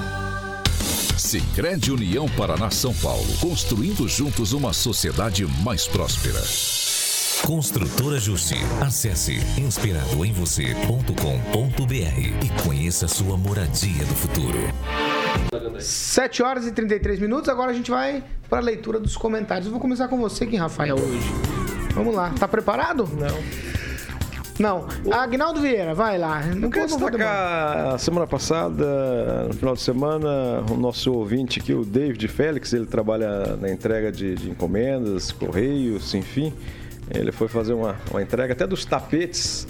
[1.18, 3.34] Sicredi União Paraná São Paulo.
[3.40, 6.42] Construindo juntos uma sociedade mais próspera.
[7.46, 8.58] Construtora Justi.
[8.82, 14.58] Acesse inspiradoemvocê.com.br e conheça sua moradia do futuro.
[15.80, 17.50] 7 horas e 33 minutos.
[17.50, 19.66] Agora a gente vai para a leitura dos comentários.
[19.66, 21.32] Eu vou começar com você, Kim Rafael, hoje.
[21.96, 22.32] Vamos lá.
[22.38, 23.10] Tá preparado?
[23.18, 23.40] Não.
[24.60, 24.88] Não.
[25.12, 26.42] Agnaldo Vieira, vai lá.
[26.42, 31.74] Não Eu quero destacar a semana passada, no final de semana, o nosso ouvinte aqui,
[31.74, 36.54] o David Félix, ele trabalha na entrega de, de encomendas, correios, enfim.
[37.14, 39.68] Ele foi fazer uma, uma entrega até dos tapetes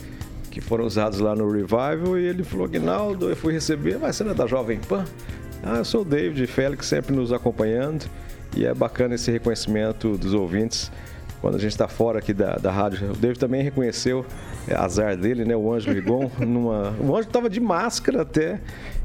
[0.52, 4.24] que foram usados lá no Revival e ele falou, Aguinaldo, eu fui receber, mas você
[4.24, 5.06] não é da Jovem Pan?
[5.64, 8.06] Ah, eu sou o David Félix, sempre nos acompanhando
[8.56, 10.92] e é bacana esse reconhecimento dos ouvintes
[11.42, 13.12] quando a gente está fora aqui da, da rádio.
[13.12, 14.26] O David também reconheceu,
[14.68, 15.56] é azar dele, né?
[15.56, 16.94] O Anjo Rigon, numa...
[17.00, 18.60] o Anjo estava de máscara até,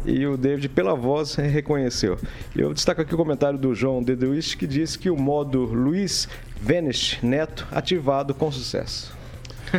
[0.04, 2.18] e o David, pela voz, reconheceu.
[2.54, 6.28] Eu destaco aqui o comentário do João Dedewist, que disse que o modo Luiz
[6.60, 9.23] Venice Neto ativado com sucesso.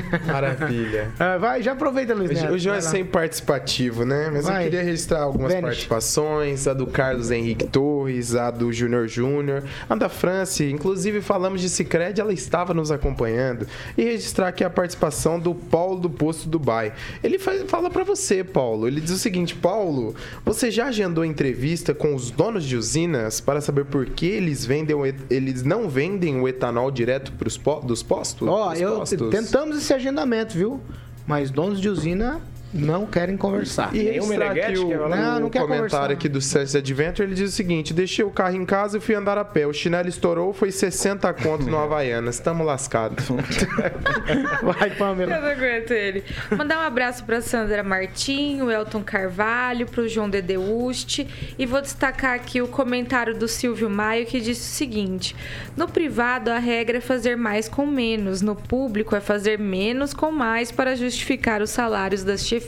[0.25, 1.11] Maravilha.
[1.19, 2.53] Ah, vai, já aproveita, Luiz Neto.
[2.53, 4.29] O João é sempre participativo, né?
[4.31, 4.61] Mas Vai.
[4.61, 5.65] eu queria registrar algumas Vênus.
[5.69, 11.61] participações, a do Carlos Henrique Torres, a do Júnior Júnior, a da Franci, inclusive falamos
[11.61, 13.67] de Cicred, ela estava nos acompanhando.
[13.97, 16.93] E registrar aqui a participação do Paulo do Posto Dubai.
[17.23, 21.93] Ele faz- fala pra você, Paulo, ele diz o seguinte, Paulo, você já agendou entrevista
[21.93, 24.95] com os donos de usinas para saber por que eles vendem
[25.29, 28.47] eles não vendem o etanol direto pros dos postos?
[28.47, 29.29] Ó, Dos eu postos?
[29.29, 30.81] tentamos esse agendamento, viu?
[31.27, 32.41] Mas donos de usina
[32.75, 33.95] não querem conversar.
[33.95, 36.11] E o, Não, não o quer comentário conversar.
[36.11, 39.15] aqui do Sérgio Adventure, ele diz o seguinte, deixei o carro em casa e fui
[39.15, 39.65] andar a pé.
[39.65, 42.37] O chinelo estourou, foi 60 conto no Havaianas.
[42.39, 43.15] Tamo lascado.
[44.61, 45.35] Vai, Pamela.
[45.35, 46.23] Eu não aguento ele.
[46.51, 51.27] Mandar um abraço pra Sandra Martinho, Elton Carvalho, pro João Dedeuste.
[51.57, 55.35] E vou destacar aqui o comentário do Silvio Maio, que disse o seguinte:
[55.77, 58.41] No privado, a regra é fazer mais com menos.
[58.41, 62.64] No público, é fazer menos com mais para justificar os salários das chefias.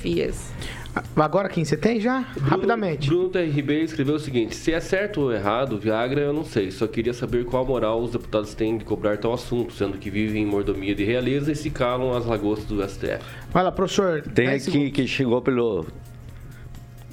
[1.16, 2.20] Agora quem você tem já?
[2.42, 3.08] Rapidamente.
[3.08, 3.46] Bruno T.
[3.46, 6.72] Ribeiro escreveu o seguinte: se é certo ou errado, Viagra, eu não sei.
[6.72, 10.44] Só queria saber qual moral os deputados têm de cobrar tal assunto, sendo que vivem
[10.44, 13.24] em mordomia de realeza e se calam as lagostas do STF.
[13.52, 14.22] Vai lá, professor.
[14.22, 15.86] Tem 10 aqui que chegou pelo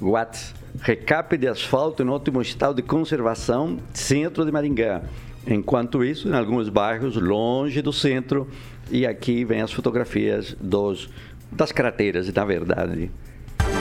[0.01, 0.65] WhatsApp.
[0.81, 5.03] Recap de asfalto em ótimo estado de conservação, centro de Maringá.
[5.47, 8.47] Enquanto isso, em alguns bairros longe do centro,
[8.91, 11.09] e aqui vem as fotografias dos,
[11.55, 13.11] das crateras, na verdade.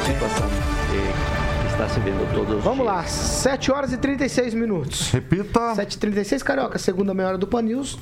[0.07, 5.11] Situação que está se vendo todos os Vamos lá, 7 horas e 36 minutos.
[5.11, 5.61] Repita.
[5.75, 7.99] 7h36, Carioca, segunda meia hora do Pan News.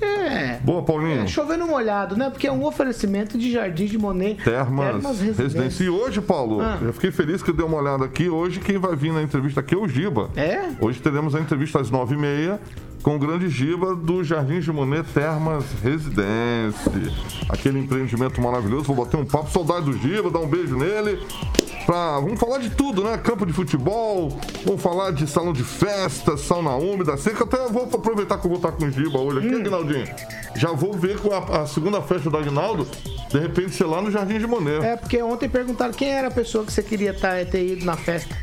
[0.00, 0.58] É.
[0.64, 1.22] Boa, Paulinho.
[1.22, 2.28] É, chovendo molhado, né?
[2.28, 4.42] Porque é um oferecimento de Jardim de Monet.
[4.42, 5.84] Termas, Residência.
[5.84, 6.78] E hoje, Paulo, Ah.
[6.82, 8.28] eu fiquei feliz que eu dei uma olhada aqui.
[8.28, 10.30] Hoje quem vai vir na entrevista aqui é o Giba.
[10.36, 10.68] É?
[10.80, 12.58] Hoje teremos a entrevista às nove e meia
[13.04, 16.90] com o grande Giba do Jardim de Monet Termas Residência.
[17.50, 18.84] Aquele empreendimento maravilhoso.
[18.84, 21.22] Vou bater um papo, saudade do Giba, dar um beijo nele.
[21.84, 23.18] Pra, vamos falar de tudo, né?
[23.18, 27.44] Campo de futebol, vamos falar de salão de festa, sauna úmida, seca.
[27.44, 30.08] Até vou aproveitar que eu vou estar com o Giba hoje aqui, Aguinaldinho.
[30.56, 32.88] Já vou ver com a, a segunda festa do Aguinaldo,
[33.28, 34.82] de repente, sei lá, no Jardim de Monet.
[34.82, 37.98] É, porque ontem perguntaram quem era a pessoa que você queria tá, ter ido na
[37.98, 38.34] festa.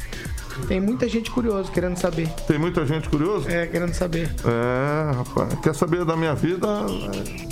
[0.68, 2.28] Tem muita gente curiosa querendo saber.
[2.48, 3.52] Tem muita gente curiosa?
[3.52, 4.30] É, querendo saber.
[4.46, 5.54] É, rapaz.
[5.62, 6.68] Quer saber da minha vida?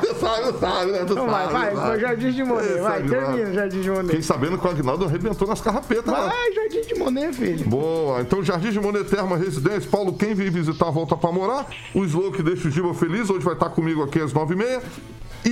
[0.00, 1.04] Você sabe, sabe, né?
[1.04, 1.88] Tu Então vai, sabe, vai, sabe.
[1.88, 3.54] vai, Jardim de Monet, vai, termina, vai.
[3.54, 4.06] Jardim de Monet.
[4.06, 6.06] Fiquei sabendo que o Agnaldo arrebentou nas carrapetas.
[6.06, 6.12] né?
[6.20, 7.68] Vai, Jardim de Monet, filho.
[7.68, 9.88] Boa, então Jardim de Monet Terma Residência.
[9.90, 11.66] Paulo, quem vem visitar volta pra morar.
[11.94, 14.80] O Slow que deixa o Giba feliz, hoje vai estar comigo aqui às 9h30.
[14.80, 14.80] E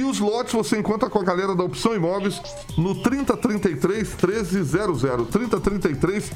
[0.05, 2.41] os lotes você encontra com a galera da Opção Imóveis
[2.76, 5.03] no 3033 1300.
[5.30, 6.32] 3033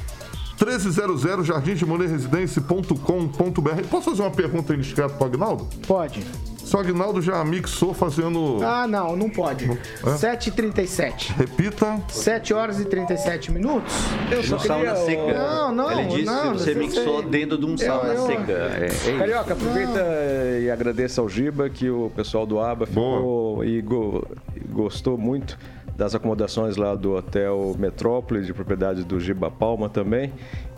[0.61, 3.89] 1300 Jardim de Monet Residência.com.br.
[3.91, 5.67] Posso fazer uma pergunta indiscreta pro Agnaldo?
[5.87, 6.25] Pode.
[6.71, 8.59] Se o Agnaldo já mixou fazendo.
[8.63, 9.65] Ah, não, não pode.
[9.65, 9.75] É?
[10.05, 11.33] 7h37.
[11.37, 12.01] Repita.
[12.09, 13.93] 7 horas e 37 minutos.
[14.31, 15.05] Eu só No sauna queria...
[15.05, 15.35] seca.
[15.39, 17.29] Não, não, Ele disse não, que você não mixou sei.
[17.29, 18.53] dentro de um sauna eu- seca.
[18.53, 19.19] É, é.
[19.19, 20.01] Carioca, aproveita
[20.63, 25.59] e agradeça ao Giba que o pessoal do ABA ficou e go- e gostou muito
[26.01, 30.33] das acomodações lá do Hotel Metrópole, de propriedade do Giba Palma também.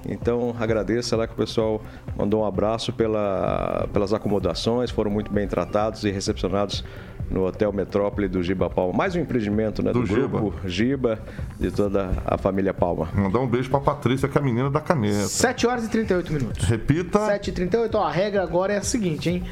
[0.05, 1.81] Então agradeça lá que o pessoal
[2.17, 6.85] mandou um abraço pela, pelas acomodações, foram muito bem tratados e recepcionados
[7.31, 8.93] no Hotel Metrópole do Giba Palma.
[8.93, 10.41] Mais um empreendimento né, do, Do Giba.
[10.41, 11.21] grupo Giba,
[11.57, 13.09] de toda a família Palma.
[13.15, 15.29] Mandar um beijo pra Patrícia, que é a menina da caneta.
[15.29, 16.65] 7 horas e 38 minutos.
[16.65, 17.21] Repita.
[17.21, 19.45] 7h38, ó, a regra agora é a seguinte, hein?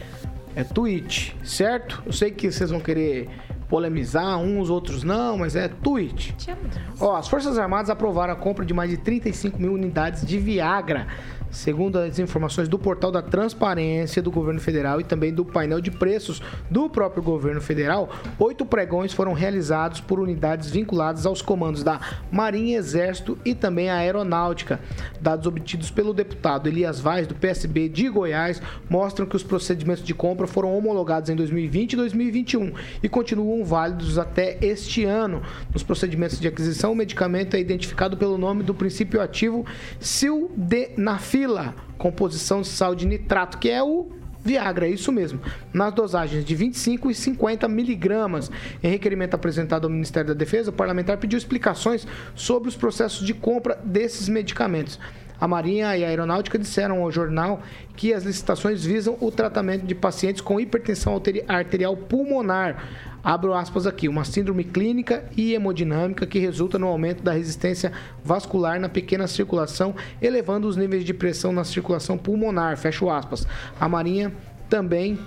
[0.57, 2.03] É tweet, certo?
[2.05, 3.29] Eu sei que vocês vão querer
[3.71, 6.35] polemizar, uns, outros não, mas é tweet.
[7.01, 11.07] Ó, as Forças Armadas aprovaram a compra de mais de 35 mil unidades de Viagra,
[11.51, 15.91] segundo as informações do portal da Transparência do Governo Federal e também do painel de
[15.91, 16.41] preços
[16.71, 18.11] do próprio Governo Federal.
[18.39, 23.97] Oito pregões foram realizados por unidades vinculadas aos comandos da Marinha, Exército e também a
[23.97, 24.81] Aeronáutica.
[25.21, 30.15] Dados obtidos pelo deputado Elias Vaz, do PSB de Goiás, mostram que os procedimentos de
[30.15, 32.73] compra foram homologados em 2020 e 2021
[33.03, 35.43] e continuam válidos até este ano.
[35.73, 39.65] Nos procedimentos de aquisição, o medicamento é identificado pelo nome do princípio ativo
[41.99, 44.11] composição de sal de nitrato, que é o
[44.43, 45.39] Viagra, é isso mesmo.
[45.73, 48.51] Nas dosagens de 25 e 50 miligramas.
[48.83, 53.35] Em requerimento apresentado ao Ministério da Defesa, o parlamentar pediu explicações sobre os processos de
[53.35, 54.99] compra desses medicamentos.
[55.39, 57.63] A Marinha e a Aeronáutica disseram ao jornal
[57.97, 63.10] que as licitações visam o tratamento de pacientes com hipertensão arteri- arterial pulmonar.
[63.23, 67.93] Abro aspas aqui, uma síndrome clínica e hemodinâmica que resulta no aumento da resistência
[68.25, 72.79] vascular na pequena circulação, elevando os níveis de pressão na circulação pulmonar.
[72.79, 73.47] Fecho aspas.
[73.79, 74.33] A Marinha
[74.69, 75.19] também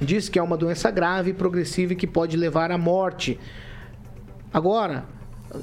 [0.00, 3.38] diz que é uma doença grave, progressiva e que pode levar à morte.
[4.52, 5.04] Agora,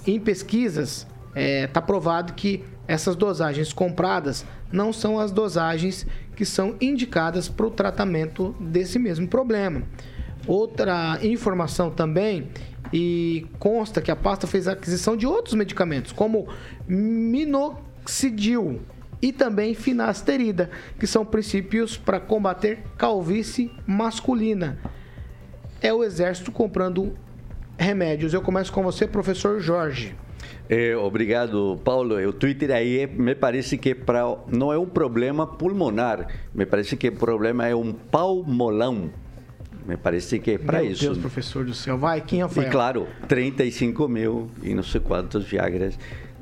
[0.06, 6.06] em pesquisas, está provado que essas dosagens compradas não são as dosagens
[6.36, 9.82] que são indicadas para o tratamento desse mesmo problema.
[10.48, 12.48] Outra informação também,
[12.94, 16.48] e consta que a pasta fez aquisição de outros medicamentos, como
[16.88, 18.82] minoxidil
[19.22, 20.70] e também finasterida,
[21.00, 24.78] que são princípios para combater calvície masculina.
[25.82, 27.14] É o exército comprando
[27.78, 28.34] remédios.
[28.34, 30.16] Eu começo com você, professor Jorge.
[30.70, 32.16] É, obrigado, Paulo.
[32.28, 36.66] O Twitter aí é- me parece que é pra, não é um problema pulmonar, me
[36.66, 39.10] parece que o problema é um palmolão.
[39.88, 41.02] Me parece que é para Meu isso.
[41.04, 41.98] Deus, professor do céu.
[41.98, 42.70] Vai, quem E Rafael?
[42.70, 45.98] claro, 35 mil e não sei quantos Viagras.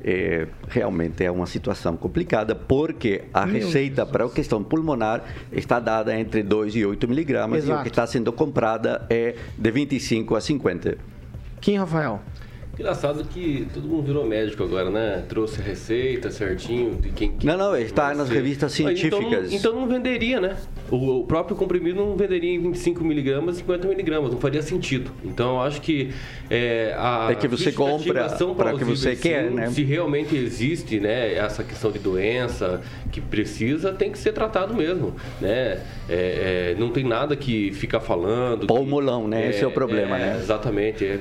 [0.08, 5.80] É, realmente é uma situação complicada, porque a Meu receita para a questão pulmonar está
[5.80, 7.82] dada entre 2 e 8 miligramas e o Exato.
[7.82, 10.98] que está sendo comprada é de 25 a 50.
[11.60, 12.20] Quem, Rafael?
[12.78, 15.24] Engraçado que todo mundo virou médico agora, né?
[15.26, 17.32] Trouxe receita certinho de quem.
[17.32, 19.50] quem Não, não, está nas revistas então científicas.
[19.50, 20.56] Então, não venderia, né?
[20.90, 25.10] O, o próprio comprimido não venderia em 25 miligramas, 50 miligramas, não faria sentido.
[25.24, 26.12] Então eu acho que
[26.50, 29.70] é, a É que você compra são para que você quer, né?
[29.70, 35.14] Se realmente existe, né, essa questão de doença que precisa, tem que ser tratado mesmo,
[35.40, 35.80] né?
[36.08, 38.66] É, é, não tem nada que ficar falando.
[38.66, 39.50] Palmolão, né?
[39.50, 40.36] Esse é o problema, né?
[40.40, 41.04] Exatamente.
[41.04, 41.18] é.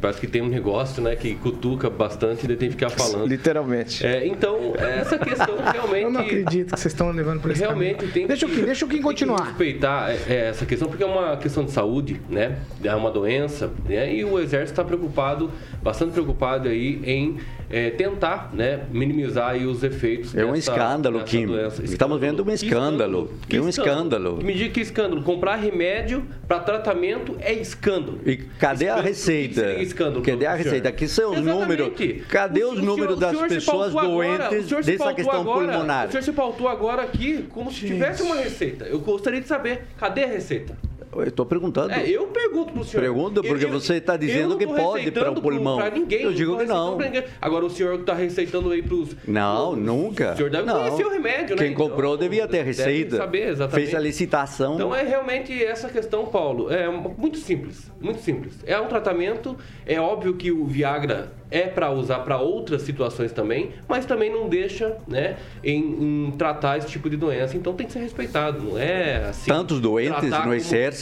[0.00, 3.26] parece que tem um negócio, né, que cutuca bastante e tem que ficar falando.
[3.26, 4.06] Literalmente.
[4.06, 6.04] É, então, essa questão realmente.
[6.04, 8.12] Eu não acredito que vocês estão levando por esse Realmente caminho.
[8.12, 9.46] tem Deixa o Kim, deixa o Kim que continuar.
[9.46, 12.58] respeitar é, é, essa questão, porque é uma questão de saúde, né?
[12.82, 14.14] É uma doença, né?
[14.14, 15.50] E o Exército está preocupado,
[15.82, 17.38] bastante preocupado aí em
[17.70, 21.46] é, tentar, né, minimizar os efeitos É um dessa- escândalo, dessa Kim.
[21.46, 21.82] doença.
[21.84, 23.32] Estamos vendo um Que escândalo.
[23.48, 24.38] Que É um escândalo.
[24.42, 25.22] Me diga que escândalo.
[25.22, 28.20] Comprar remédio para tratamento é escândalo.
[28.24, 29.02] E cadê a Escândalo.
[29.08, 29.60] receita?
[29.60, 30.88] O que seria escândalo, Cadê a receita?
[30.88, 31.90] Aqui são os números.
[32.28, 36.08] Cadê os números das pessoas agora, doentes dessa questão agora, pulmonar?
[36.08, 38.84] O senhor se pautou agora aqui como se tivesse uma receita.
[38.86, 40.76] Eu gostaria de saber, cadê a receita?
[41.24, 41.92] Eu estou perguntando.
[41.92, 43.02] É, eu pergunto pro senhor.
[43.02, 45.76] Pergunta, porque Eu- eu- você está dizendo que pode para o pulmão.
[45.78, 46.98] Pra ninguém, eu digo que não.
[47.40, 49.16] Agora o senhor está receitando aí pros.
[49.26, 50.32] Não, nunca.
[50.32, 50.78] O senhor deve não.
[50.80, 51.62] conhecer o remédio, né?
[51.64, 53.16] Quem comprou Então, devia ter receita.
[53.16, 53.84] saber, exatamente.
[53.86, 54.74] Fez a licitação.
[54.74, 56.70] Então é realmente essa questão, Paulo.
[56.72, 58.54] É muito simples, muito simples.
[58.66, 59.56] É um tratamento,
[59.86, 64.48] é óbvio que o Viagra é para usar para outras situações também, mas também não
[64.50, 67.56] deixa, né, em, em tratar esse tipo de doença.
[67.56, 69.50] Então tem que ser respeitado, não é assim.
[69.50, 70.42] Tantos doentes no como-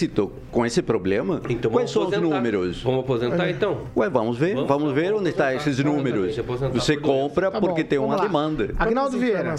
[0.06, 1.40] exército com esse problema.
[1.48, 2.82] Então Quais são os números?
[2.82, 3.82] Vamos aposentar então?
[3.96, 5.70] Ué, vamos ver, vamos, Vamos- ver vamos onde estão aposentar.
[5.70, 6.36] esses números.
[6.72, 8.22] Você compra Tá porque bom, tem uma lá.
[8.22, 8.70] demanda.
[8.78, 9.54] Agnaldo Vieira.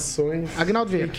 [0.58, 1.12] Agnaldo Vieira.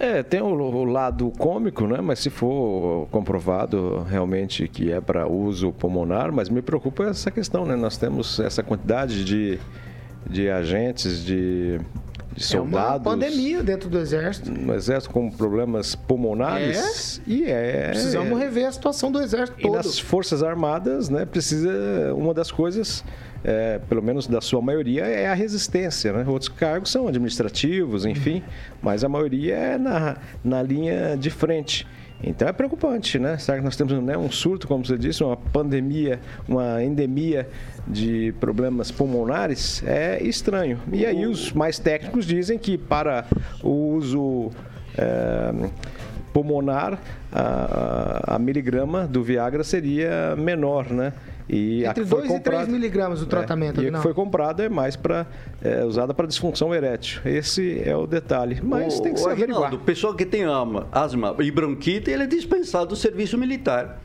[0.00, 2.00] É, tem o, o lado cômico, né?
[2.00, 7.64] Mas se for comprovado realmente que é para uso pulmonar, mas me preocupa essa questão,
[7.66, 7.74] né?
[7.74, 9.58] Nós temos essa quantidade de,
[10.28, 11.80] de agentes, de,
[12.38, 14.50] de É uma soldados pandemia dentro do exército.
[14.50, 17.20] no exército com problemas pulmonares.
[17.26, 17.88] E é.
[17.90, 19.74] Precisamos rever a situação do exército E todo.
[19.76, 21.68] nas Forças Armadas, né, precisa.
[22.14, 23.04] Uma das coisas,
[23.44, 26.12] é, pelo menos da sua maioria, é a resistência.
[26.12, 26.24] Né?
[26.26, 28.42] Outros cargos são administrativos, enfim,
[28.80, 31.86] mas a maioria é na, na linha de frente.
[32.22, 33.38] Então é preocupante, né?
[33.38, 37.48] Será que nós temos né, um surto, como você disse, uma pandemia, uma endemia
[37.86, 39.82] de problemas pulmonares?
[39.86, 40.80] É estranho.
[40.92, 43.24] E aí os mais técnicos dizem que para
[43.62, 44.50] o uso
[44.96, 45.68] é,
[46.32, 46.98] pulmonar,
[47.32, 51.12] a, a- miligrama do Viagra seria menor, né?
[51.48, 53.80] E Entre que foi 2 e 3 comprada- miligramas do tratamento.
[53.80, 55.26] é, e a que foi comprada é mais para
[55.86, 57.20] usada para disfunção erétil.
[57.24, 58.60] Esse é o detalhe.
[58.62, 59.84] Mas Ô, tem que ô, se Aguinaldo, averiguar.
[59.86, 63.98] pessoa que tem ama- asma e bronquite, ele é dispensado do serviço militar.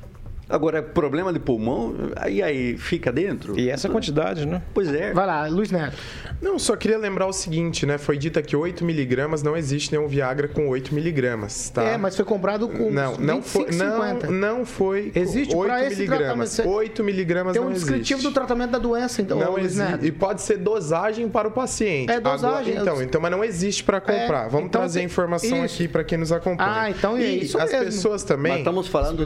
[0.49, 3.57] Agora, problema de pulmão, aí, aí fica dentro.
[3.59, 4.61] E essa quantidade, né?
[4.73, 5.13] Pois é.
[5.13, 5.95] Vai lá, Luiz Neto.
[6.41, 7.97] Não, só queria lembrar o seguinte, né?
[7.97, 11.83] Foi dita que 8 miligramas não existe nenhum Viagra com 8 miligramas, tá?
[11.83, 14.31] É, mas foi comprado com Não, não foi, 25, não, 50.
[14.31, 16.55] não foi com Existe 8 pra esse miligramas.
[16.55, 16.75] tratamento.
[16.77, 18.29] 8 miligramas Tem um não descritivo existe.
[18.29, 19.91] do tratamento da doença, então, não Luiz existe.
[19.91, 20.05] Neto.
[20.05, 22.11] E pode ser dosagem para o paciente.
[22.11, 22.73] É dosagem.
[22.77, 24.47] Agora, então, então, mas não existe para comprar.
[24.47, 25.75] É, Vamos então trazer a informação isso.
[25.75, 26.69] aqui para quem nos acompanha.
[26.69, 27.85] Ah, então é e isso as mesmo.
[27.85, 28.51] pessoas também.
[28.51, 29.25] Mas estamos falando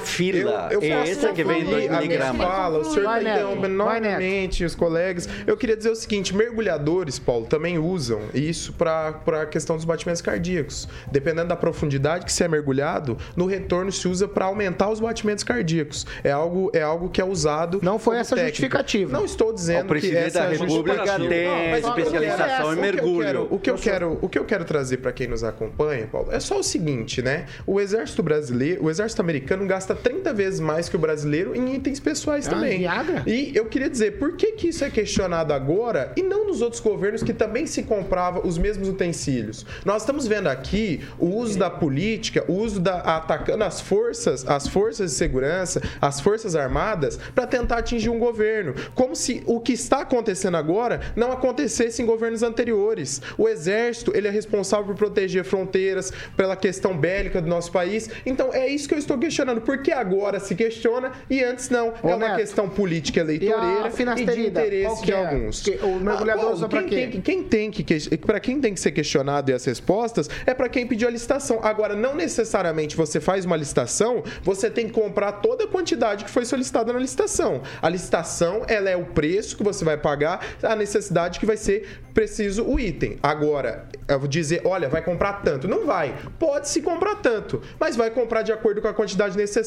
[0.00, 0.68] de sildenafila.
[0.70, 2.44] Eu, eu é essa que vem do miligrama.
[2.44, 5.28] fala, o senhor Vai, Vai, novamente os colegas.
[5.46, 10.22] Eu queria dizer o seguinte: mergulhadores, Paulo, também usam isso para a questão dos batimentos
[10.22, 10.88] cardíacos.
[11.10, 15.44] Dependendo da profundidade que se é mergulhado, no retorno se usa para aumentar os batimentos
[15.44, 16.06] cardíacos.
[16.22, 17.80] É algo, é algo que é usado.
[17.82, 18.56] Não foi essa técnica.
[18.56, 19.12] justificativa.
[19.12, 22.78] Não estou dizendo que presidente essa da é a República tem especialização em o que
[22.78, 23.48] eu mergulho.
[23.50, 26.40] O que eu quero, o que eu quero trazer para quem nos acompanha, Paulo, é
[26.40, 27.46] só o seguinte, né?
[27.66, 32.00] O exército brasileiro, o exército americano gasta 30 vezes mais que o brasileiro em itens
[32.00, 32.78] pessoais Ah, também.
[32.78, 33.22] Viagra?
[33.26, 36.80] E eu queria dizer, por que que isso é questionado agora e não nos outros
[36.80, 39.64] governos que também se comprava os mesmos utensílios?
[39.84, 44.66] Nós estamos vendo aqui o uso da política, o uso da atacando as forças, as
[44.66, 49.72] forças de segurança, as forças armadas para tentar atingir um governo, como se o que
[49.72, 53.20] está acontecendo agora não acontecesse em governos anteriores.
[53.36, 58.08] O exército, ele é responsável por proteger fronteiras, pela questão bélica do nosso país.
[58.24, 59.60] Então é isso que eu estou questionando.
[59.60, 61.88] Por que agora se questiona e antes não?
[62.02, 65.26] Ô, é uma Neto, questão política eleitoreira e a e, de interesse que de é?
[65.26, 65.60] alguns.
[65.62, 66.96] Que- o mergulhador usa pra quem quê?
[66.96, 70.52] tem que- quem tem que para quem tem que ser questionado e as respostas é
[70.54, 71.60] para quem pediu a licitação.
[71.62, 76.30] Agora não necessariamente você faz uma licitação, você tem que comprar toda a quantidade que
[76.30, 77.62] foi solicitada na licitação.
[77.80, 82.00] A licitação, ela é o preço que você vai pagar, a necessidade que vai ser
[82.14, 83.18] preciso o item.
[83.22, 85.68] Agora, eu vou dizer, olha, vai comprar tanto.
[85.68, 86.14] Não vai.
[86.38, 89.65] Pode se comprar tanto, mas vai comprar de acordo com a quantidade necessária.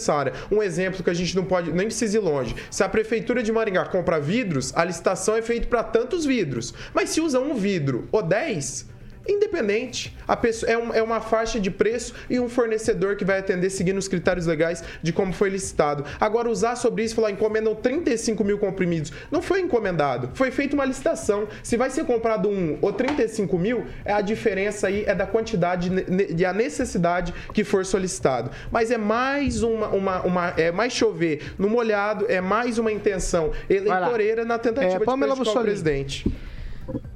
[0.52, 2.56] Um exemplo que a gente não pode nem precisa ir longe.
[2.70, 6.74] Se a prefeitura de Maringá compra vidros, a licitação é feita para tantos vidros.
[6.94, 8.88] Mas se usa um vidro ou 10,
[9.32, 10.16] independente.
[10.28, 13.70] A pessoa, é, um- é uma faixa de preço e um fornecedor que vai atender
[13.70, 16.04] seguindo os critérios legais de como foi licitado.
[16.20, 19.12] Agora, usar sobre isso e falar encomendam 35 mil comprimidos.
[19.32, 21.48] Não foi encomendado, foi feita uma licitação.
[21.64, 25.92] Se vai ser comprado um ou 35 mil, é a diferença aí é da quantidade
[26.38, 28.52] e a necessidade que for solicitado.
[28.72, 33.52] Mas é mais uma, uma, uma- é mais chover no molhado, é mais uma intenção
[33.70, 36.26] eleitoreira na tentativa É, de prejudicar o presidente.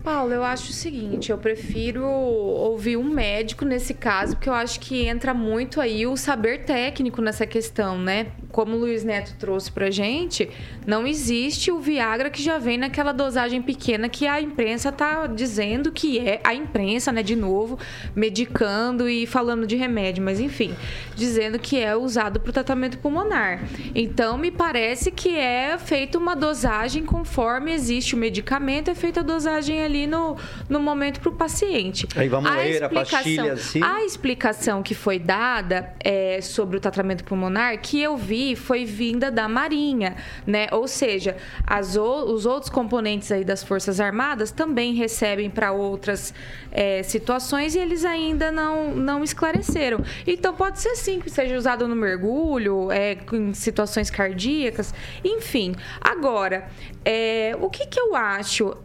[0.04, 4.78] Paulo, eu acho o seguinte, eu prefiro ouvir um médico nesse caso, porque eu acho
[4.82, 8.28] que entra muito aí o saber técnico nessa questão, né?
[8.52, 10.50] Como o Luiz Neto trouxe pra gente,
[10.86, 15.92] não existe o Viagra que já vem naquela dosagem pequena que a imprensa tá dizendo
[15.92, 17.80] que é a imprensa, né, de novo,
[18.14, 20.76] medicando e falando de remédio, mas enfim,
[21.16, 23.64] dizendo que é usado para o tratamento pulmonar.
[23.96, 29.24] Então, me parece que é feita uma dosagem conforme existe o medicamento, é feita a
[29.24, 30.36] dosagem ali ali no,
[30.68, 32.08] no momento para o paciente.
[32.16, 33.82] Aí vamos ler a pastilha assim.
[33.82, 39.30] A explicação que foi dada é, sobre o tratamento pulmonar, que eu vi, foi vinda
[39.32, 40.68] da Marinha, né?
[40.72, 46.34] Ou seja, as, os outros componentes aí das Forças Armadas também recebem para outras
[46.72, 50.04] é, situações e eles ainda não, não esclareceram.
[50.26, 54.94] Então pode ser sim que seja usado no mergulho, é, em situações cardíacas,
[55.24, 55.76] enfim.
[56.02, 56.68] Agora,
[57.06, 58.76] é, o que, que eu acho?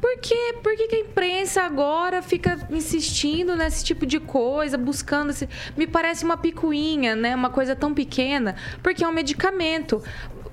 [0.00, 0.54] Por quê?
[0.62, 5.48] Por que, que, a imprensa agora fica insistindo nesse tipo de coisa, buscando esse...
[5.76, 7.34] Me parece uma picuinha, né?
[7.34, 10.02] Uma coisa tão pequena, porque é um medicamento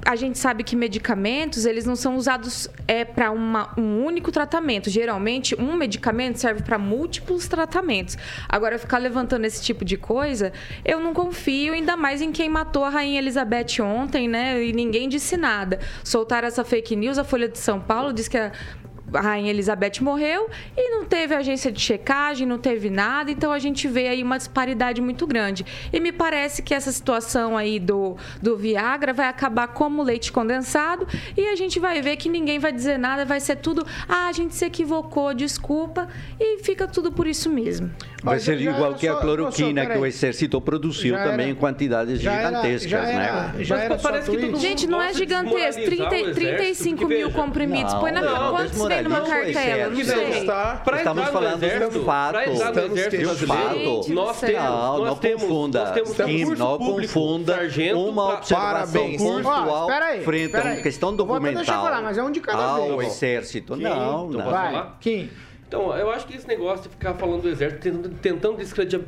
[0.08, 4.90] a gente sabe que medicamentos eles não são usados é para um único tratamento.
[4.90, 8.18] Geralmente um medicamento serve para múltiplos tratamentos.
[8.48, 10.54] Agora ficar levantando esse tipo de coisa,
[10.86, 14.64] eu não confio ainda mais em quem matou a rainha Elizabeth ontem, né?
[14.64, 15.78] E ninguém disse nada.
[16.06, 18.54] Soltaram essa fake news, a Folha de São Paulo diz que a
[19.14, 23.60] a Rainha Elizabeth morreu e não teve agência de checagem, não teve nada, então a
[23.60, 25.66] gente vê aí uma disparidade muito grande.
[25.92, 31.08] E me parece que essa situação aí do, do Viagra vai acabar como leite condensado
[31.36, 34.32] e a gente vai ver que ninguém vai dizer nada, vai ser tudo, ah, a
[34.32, 36.08] gente se equivocou, desculpa,
[36.40, 37.90] e fica tudo por isso mesmo.
[38.24, 42.92] Vai ser igual que a cloroquina que o exército produziu era, também em quantidades gigantescas,
[42.92, 43.64] era, já era, né?
[43.64, 45.84] Já era parece que Gente, não é gigantesco.
[45.84, 47.94] 30, 35 mil comprimidos.
[47.94, 49.90] Põe na não, quantos vem numa cartela?
[49.90, 50.48] Não sei.
[50.98, 52.38] Estamos falando de um fato.
[52.50, 54.14] Um fato.
[54.14, 55.94] Nós temos, não, não confunda.
[56.26, 57.60] Kim, não confunda
[57.96, 59.90] uma observação pontual
[60.24, 61.64] frente a uma questão documental.
[61.64, 62.92] Deixa eu falar, mas é um de cada vez.
[62.92, 63.76] Ao exército.
[63.76, 64.50] Não, não.
[64.50, 65.30] Vai, Kim.
[65.68, 68.58] Então, eu acho que esse negócio de ficar falando do exército, tentando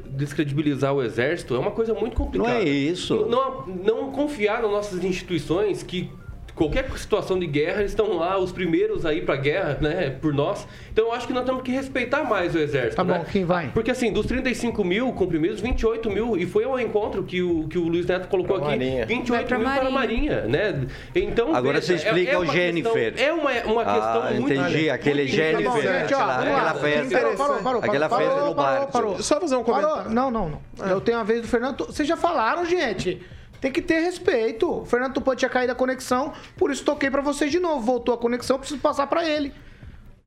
[0.10, 2.54] descredibilizar o exército, é uma coisa muito complicada.
[2.54, 3.26] Não é isso.
[3.30, 6.12] Não, não confiar nas nossas instituições que
[6.60, 10.68] qualquer situação de guerra, eles estão lá, os primeiros aí para guerra, né, por nós.
[10.92, 12.98] Então eu acho que nós temos que respeitar mais o exército.
[12.98, 13.26] Tá bom, né?
[13.32, 13.70] quem vai?
[13.70, 17.78] Porque assim, dos 35 mil comprimidos, 28 mil, e foi ao encontro que o, que
[17.78, 19.06] o Luiz Neto colocou pra aqui, Marinha.
[19.06, 19.82] 28 pra mil Marinha.
[19.82, 20.88] para a Marinha, né?
[21.16, 23.14] Então, Agora você explica é, é o Jennifer.
[23.14, 24.54] Questão, é uma, uma questão ah, muito...
[24.54, 28.10] entendi, aquele muito Jennifer, tá bom, gente, ó, aquela, aquela festa, parou, parou, parou, aquela
[28.10, 28.90] festa no bar.
[29.22, 30.12] Só fazer um comentário.
[30.12, 30.88] Não, não, não.
[30.90, 31.86] Eu tenho a vez do Fernando.
[31.86, 33.22] Vocês já falaram, gente.
[33.60, 34.82] Tem que ter respeito.
[34.82, 37.82] O Fernando Tupan tinha caído a conexão, por isso toquei para vocês de novo.
[37.82, 39.54] Voltou a conexão, preciso passar para ele.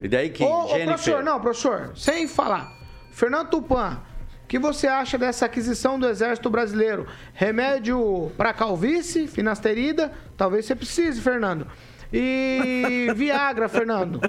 [0.00, 2.70] E daí que, ô, ô, professor, não, professor, sem falar.
[3.12, 4.00] Fernando Tupan,
[4.44, 7.06] o que você acha dessa aquisição do Exército Brasileiro?
[7.32, 10.12] Remédio para calvície, finasterida?
[10.36, 11.66] Talvez você precise, Fernando.
[12.12, 14.20] E Viagra, Fernando.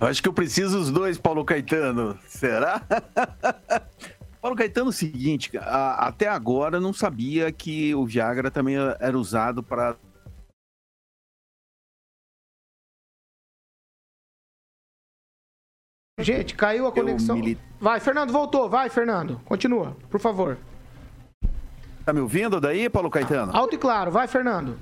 [0.00, 2.18] Acho que eu preciso os dois, Paulo Caetano.
[2.26, 2.82] Será?
[4.40, 9.18] Paulo Caetano, o seguinte, a, até agora eu não sabia que o Viagra também era
[9.18, 9.96] usado para
[16.18, 17.40] Gente, caiu a conexão.
[17.80, 18.68] Vai, Fernando, voltou.
[18.68, 19.40] Vai, Fernando.
[19.46, 20.58] Continua, por favor.
[22.04, 23.56] Tá me ouvindo daí, Paulo Caetano?
[23.56, 24.10] Alto e claro.
[24.10, 24.78] Vai, Fernando.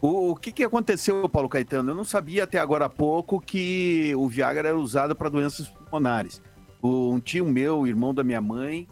[0.00, 1.90] O, o que, que aconteceu, Paulo Caetano?
[1.90, 6.40] Eu não sabia até agora há pouco que o Viagra era usado para doenças pulmonares
[6.82, 8.88] um tio meu, irmão da minha mãe,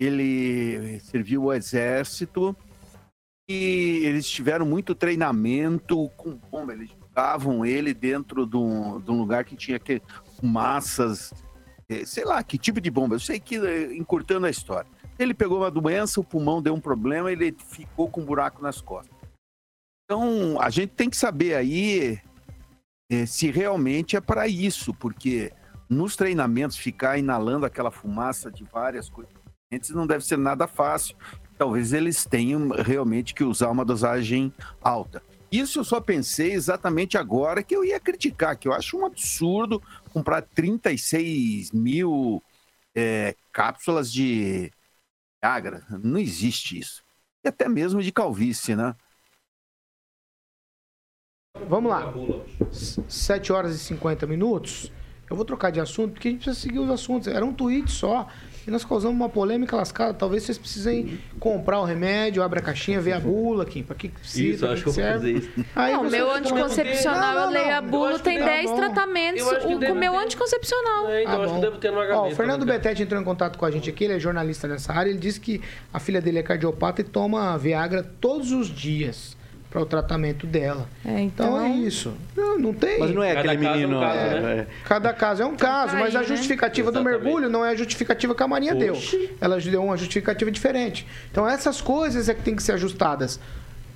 [0.00, 2.56] ele serviu o exército
[3.48, 6.72] e eles tiveram muito treinamento com bomba.
[6.72, 10.02] Eles jogavam ele dentro de um, de um lugar que tinha que,
[10.42, 11.32] massas,
[11.88, 13.14] eh, sei lá, que tipo de bomba.
[13.14, 14.90] Eu sei que, eh, encurtando a história.
[15.18, 18.80] Ele pegou uma doença, o pulmão deu um problema, ele ficou com um buraco nas
[18.80, 19.16] costas.
[20.04, 22.20] Então, a gente tem que saber aí
[23.10, 25.52] eh, se realmente é para isso, porque
[25.88, 29.36] nos treinamentos ficar inalando aquela fumaça de várias coisas
[29.90, 31.16] não deve ser nada fácil.
[31.58, 35.22] Talvez eles tenham realmente que usar uma dosagem alta.
[35.50, 39.82] Isso eu só pensei exatamente agora que eu ia criticar, que eu acho um absurdo
[40.12, 42.42] comprar 36 mil
[42.94, 44.70] é, cápsulas de
[45.42, 45.86] Viagra.
[46.02, 47.02] Não existe isso.
[47.44, 48.94] E até mesmo de calvície, né?
[51.68, 52.12] Vamos lá.
[53.08, 54.92] 7 horas e 50 minutos.
[55.28, 57.26] Eu vou trocar de assunto porque a gente precisa seguir os assuntos.
[57.26, 58.28] Era um tweet só.
[58.66, 60.12] E nós causamos uma polêmica lascada.
[60.12, 63.84] Talvez vocês precisem comprar o remédio, abre a caixinha, vê a bula, Kim.
[63.84, 64.54] Pra que precisa?
[64.54, 65.50] Isso, acho que eu vou fazer isso.
[65.74, 69.42] Aí não, meu anticoncepcional, não, não, eu leio a bula, tem 10 tá tratamentos.
[69.42, 71.08] O com meu anticoncepcional.
[71.10, 73.56] É, então ah, acho que devo ter no Ó, o Fernando Betete entrou em contato
[73.56, 75.10] com a gente aqui, ele é jornalista nessa área.
[75.10, 75.60] Ele disse que
[75.92, 79.36] a filha dele é cardiopata e toma Viagra todos os dias
[79.70, 80.88] para o tratamento dela.
[81.04, 81.46] É, então...
[81.46, 81.60] então...
[81.60, 82.14] é isso.
[82.36, 82.98] Não, não tem.
[82.98, 83.94] Mas não é Cada aquele menino.
[83.94, 84.66] É um caso, é, né?
[84.84, 86.24] Cada caso é um caso, mas a né?
[86.24, 86.98] justificativa né?
[86.98, 89.16] do mergulho não é a justificativa que a Marinha Oxi.
[89.16, 89.30] deu.
[89.40, 91.06] Ela deu uma justificativa diferente.
[91.30, 93.40] Então essas coisas é que tem que ser ajustadas.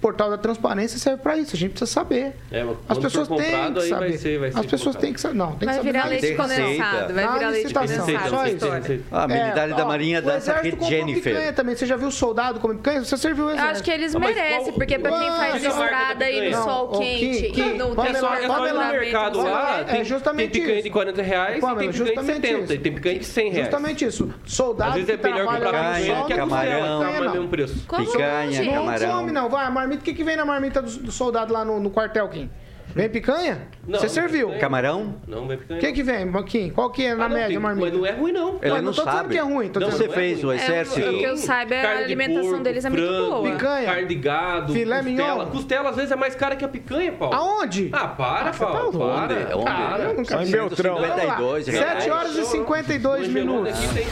[0.01, 1.55] Portal da transparência serve para isso.
[1.55, 2.32] A gente precisa saber.
[2.51, 3.90] É, As pessoas têm que saber.
[4.09, 5.01] vai ser- vai As ser pessoas colocado.
[5.03, 5.34] têm que saber.
[5.34, 5.92] Não, tem que Vai saber.
[5.92, 6.22] virar mais.
[6.22, 7.14] leite condensado.
[7.14, 8.28] Vai Na virar leite condensado.
[8.30, 8.57] só essa isso.
[8.57, 9.01] história.
[9.12, 11.32] A da Marinha É, o dá essa exército rede comprou Jennifer.
[11.34, 11.76] picanha também.
[11.76, 13.05] Você já viu soldado comer picanha?
[13.05, 13.72] Você serviu o Eu exército.
[13.74, 17.01] acho que eles Ah, merecem, porque pra quem Ah, faz estrada aí no sol Não,
[17.01, 20.90] quente, É é só ir no Pamela, mercado lá, é tem, justamente tem picanha de
[20.90, 22.72] 40 reais e tem picanha de justamente 70, isso.
[22.72, 23.66] e tem picanha de 100 reais.
[23.66, 24.30] Justamente isso.
[24.46, 26.70] Soldado Às vezes é que melhor trabalha comprar picanha, não camarão.
[26.72, 27.32] come Não, picanha, é o não.
[27.32, 27.84] mesmo preço.
[27.86, 28.66] Como Picanha, gente?
[28.66, 29.18] Não camarão.
[29.18, 29.48] come, não.
[29.48, 32.28] Vai, marmita, o que, que vem na marmita do, do soldado lá no, no quartel,
[32.28, 32.51] Kim?
[32.93, 33.68] Vem picanha?
[33.86, 34.47] Não, Você não serviu.
[34.47, 34.61] picanha.
[34.61, 35.14] Camarão?
[35.28, 35.78] Não, não é picanha.
[35.78, 36.70] O que, que vem, Kim?
[36.70, 37.86] Qual que é na Ah, não, média tem- a marmita?
[37.88, 38.59] Mas não é ruim, não.
[38.61, 39.28] Ela Mas não tô dizendo sabe.
[39.28, 39.68] que é ruim.
[39.68, 41.09] Tô Não, dizendo Você fez o É, exército?
[41.09, 43.53] o que eu saiba, a de alimentação porco, deles é muito boa.
[43.53, 43.86] Picanha.
[43.86, 45.03] Carne de gado, Filé costela.
[45.36, 45.47] mignon.
[45.53, 47.32] Costela às vezes é mais cara que a picanha, Paulo.
[47.36, 47.91] Aonde?
[47.93, 48.82] Ah, para, Ah, você tá Paulo.
[48.82, 48.99] louco.
[48.99, 49.34] para.
[49.34, 49.55] Onde?
[49.55, 49.64] Onde?
[49.64, 50.09] Para.
[50.09, 50.53] Nunca Só em vi.
[50.53, 50.97] Beltrão.
[50.97, 51.86] 52 Vamos lá.
[51.86, 52.03] reais.
[52.03, 53.84] 7 horas e 52 O Angelone minutos.
[53.84, 54.07] aqui tem-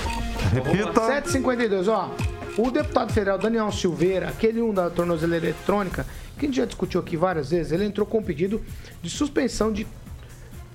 [0.55, 1.01] Repita.
[1.01, 2.11] 7h52, ó.
[2.59, 6.05] O deputado federal Daniel Silveira, aquele um da tornozeleira eletrônica,
[6.37, 8.61] que a gente já discutiu aqui várias vezes, ele entrou com um pedido
[9.01, 9.87] de suspensão de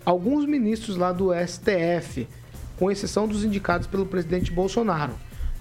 [0.06, 2.26] alguns ministros lá do STF,
[2.80, 5.12] com exceção dos indicados pelo presidente Bolsonaro.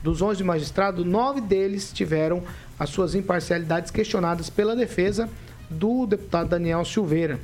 [0.00, 2.44] Dos 11 magistrados, nove deles tiveram
[2.78, 5.28] as suas imparcialidades questionadas pela defesa
[5.68, 7.40] do deputado Daniel Silveira.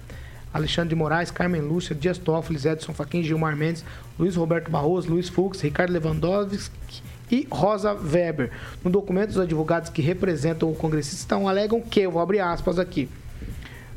[0.55, 3.85] Alexandre de Moraes, Carmen Lúcia, Dias Toffoli, Edson Fachin, Gilmar Mendes,
[4.17, 8.51] Luiz Roberto Barroso, Luiz Fux, Ricardo Lewandowski e Rosa Weber.
[8.85, 13.09] No documento, os advogados que representam o congressista alegam que, eu vou abrir aspas aqui,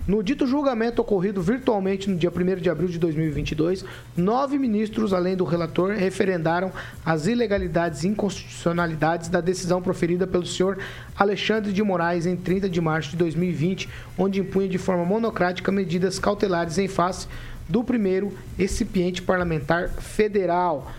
[0.07, 3.85] no dito julgamento ocorrido virtualmente no dia 1 de abril de 2022,
[4.17, 6.71] nove ministros, além do relator, referendaram
[7.05, 10.79] as ilegalidades e inconstitucionalidades da decisão proferida pelo senhor
[11.15, 16.17] Alexandre de Moraes em 30 de março de 2020, onde impunha de forma monocrática medidas
[16.17, 17.27] cautelares em face
[17.69, 20.91] do primeiro recipiente parlamentar federal.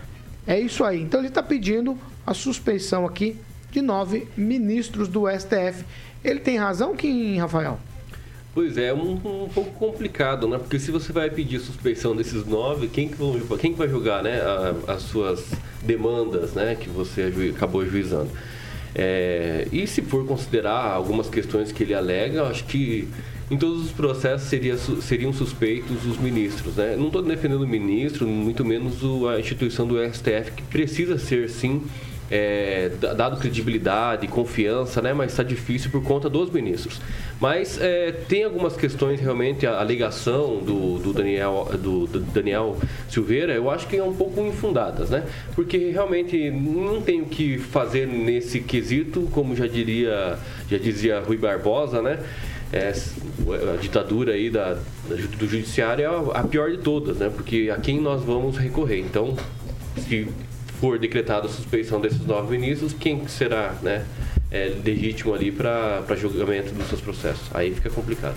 [0.47, 1.01] É isso aí.
[1.01, 3.35] Então ele está pedindo a suspensão aqui
[3.71, 5.83] de nove ministros do STF.
[6.23, 7.79] Ele tem razão, Kim Rafael?
[8.53, 10.59] Pois é, um, um pouco complicado, né?
[10.59, 14.21] Porque se você vai pedir suspensão desses nove, quem que, vão, quem que vai julgar,
[14.21, 14.39] né?
[14.41, 15.43] a- as suas
[15.81, 16.75] demandas, né?
[16.79, 18.29] Que você acabou ajuizando.
[18.95, 23.07] É, e se for considerar algumas questões que ele alega, acho que
[23.49, 26.95] em todos os processos seria, seriam suspeitos os ministros, né?
[26.95, 28.97] Não estou defendendo o ministro, muito menos
[29.35, 31.81] a instituição do STF, que precisa ser, sim,
[32.31, 35.13] é, da- dado credibilidade, confiança, né?
[35.13, 36.99] Mas está difícil por conta dos ministros.
[37.39, 42.77] Mas é, tem algumas questões realmente a alegação do, do Daniel do, do Daniel
[43.09, 45.23] Silveira, eu acho que é um pouco infundadas, né?
[45.55, 50.37] Porque realmente não tem o que fazer nesse quesito, como já diria,
[50.69, 52.19] já dizia Rui Barbosa, né?
[52.71, 52.91] É,
[53.73, 54.75] a ditadura aí da,
[55.07, 57.29] do judiciário é a, a pior de todas, né?
[57.29, 58.99] Porque a quem nós vamos recorrer.
[58.99, 59.35] Então,
[59.97, 60.27] se
[60.83, 64.05] for decretada a suspeição desses nove ministros, quem será né,
[64.51, 67.49] é, legítimo ali para julgamento dos seus processos?
[67.53, 68.35] Aí fica complicado.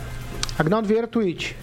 [0.57, 1.57] Agnaldo Vieira, tweet.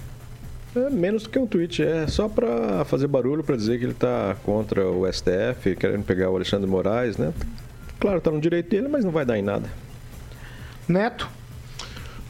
[0.76, 3.94] É menos do que um tweet, é só pra fazer barulho pra dizer que ele
[3.94, 7.34] tá contra o STF, querendo pegar o Alexandre Moraes, né?
[7.98, 9.70] Claro, tá no direito dele, mas não vai dar em nada.
[10.86, 11.30] Neto.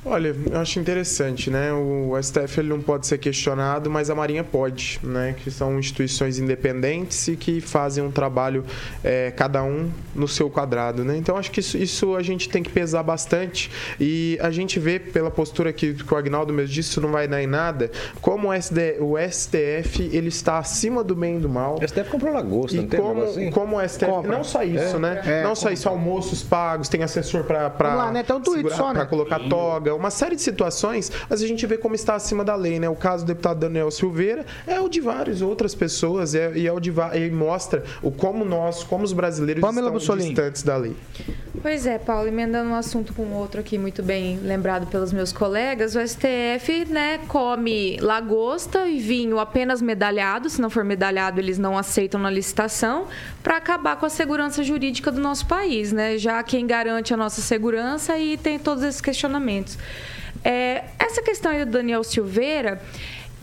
[0.05, 1.71] Olha, eu acho interessante, né?
[1.71, 5.33] O STF ele não pode ser questionado, mas a Marinha pode, né?
[5.41, 8.65] Que são instituições independentes e que fazem um trabalho
[9.01, 11.15] é, cada um no seu quadrado, né?
[11.15, 14.99] Então acho que isso, isso a gente tem que pesar bastante e a gente vê
[14.99, 17.89] pela postura que, que o Agnaldo mesmo disse, isso não vai dar em nada,
[18.21, 21.79] como o, SD, o STF ele está acima do bem e do mal.
[21.81, 23.51] O STF comprou lagosta, E não tem como, assim?
[23.51, 24.05] como o STF.
[24.05, 24.31] Compra.
[24.37, 25.21] Não só isso, É, né?
[25.25, 28.25] é, não só isso, almoços pagos, tem assessor para Vamos lá, né?
[28.33, 28.95] Um tweet só, né?
[28.95, 32.55] para colocar toga, uma série de situações, mas a gente vê como está acima da
[32.55, 32.89] lei, né?
[32.89, 36.71] O caso do deputado Daniel Silveira é o de várias outras pessoas é, e é
[36.71, 40.29] o de e mostra o como nós, como os brasileiros Pamela estão Bussolini.
[40.29, 40.95] distantes da lei.
[41.61, 45.95] Pois é, Paulo, emendando um assunto com outro aqui, muito bem lembrado pelos meus colegas,
[45.95, 51.77] o STF, né, come lagosta e vinho apenas medalhado, se não for medalhado, eles não
[51.77, 53.07] aceitam na licitação,
[53.41, 56.17] para acabar com a segurança jurídica do nosso país, né?
[56.17, 59.77] Já quem garante a nossa segurança e tem todos esses questionamentos.
[60.43, 62.81] É, essa questão aí do Daniel Silveira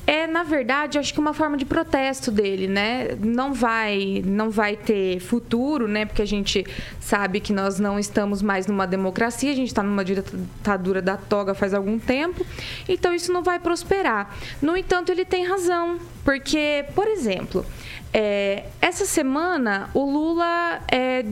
[0.06, 3.16] é, na verdade, acho que uma forma de protesto dele, né?
[3.20, 6.04] Não vai, não vai ter futuro, né?
[6.04, 6.66] Porque a gente
[6.98, 11.54] sabe que nós não estamos mais numa democracia, a gente está numa ditadura da toga
[11.54, 12.44] faz algum tempo,
[12.88, 14.36] então isso não vai prosperar.
[14.60, 17.64] No entanto, ele tem razão, porque, por exemplo,
[18.12, 21.24] é, essa semana o Lula é,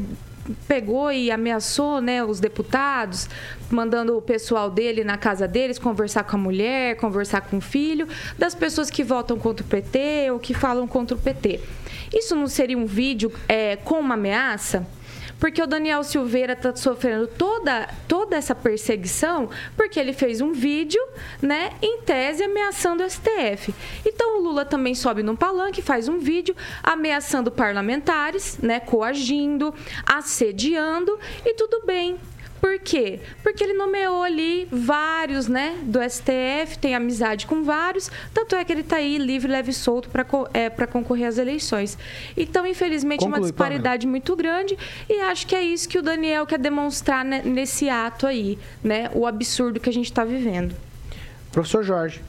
[0.66, 3.28] pegou e ameaçou né, os deputados,
[3.70, 8.09] mandando o pessoal dele na casa deles conversar com a mulher, conversar com o filho,
[8.38, 11.61] das pessoas que votam contra o PT ou que falam contra o PT.
[12.12, 14.86] Isso não seria um vídeo é, com uma ameaça?
[15.39, 21.01] Porque o Daniel Silveira está sofrendo toda, toda essa perseguição porque ele fez um vídeo,
[21.41, 23.74] né, em tese ameaçando o STF.
[24.05, 29.74] Então o Lula também sobe num palanque, faz um vídeo ameaçando parlamentares, né, coagindo,
[30.07, 32.18] assediando e tudo bem.
[32.61, 33.20] Por quê?
[33.42, 38.72] Porque ele nomeou ali vários, né, do STF, tem amizade com vários, tanto é que
[38.72, 41.96] ele está aí livre, leve e solto para é, concorrer às eleições.
[42.36, 44.11] Então, infelizmente, Conclui, é uma disparidade Pamela.
[44.11, 44.76] muito grande
[45.09, 49.11] e acho que é isso que o Daniel quer demonstrar né, nesse ato aí, né,
[49.14, 50.74] o absurdo que a gente está vivendo.
[51.52, 52.20] Professor Jorge.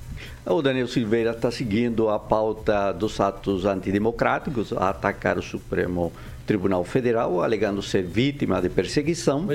[0.45, 6.11] O Daniel Silveira está seguindo a pauta dos atos antidemocráticos, a atacar o Supremo
[6.49, 9.47] Tribunal Federal, alegando ser vítima de perseguição,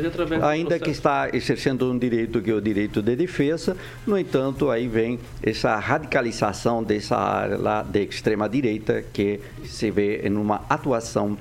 [0.48, 3.76] ainda que está exercendo um direito que é o direito de defesa.
[4.06, 10.20] No entanto, aí vem essa radicalização dessa área lá de extrema direita que se vê
[10.24, 11.36] em uma atuação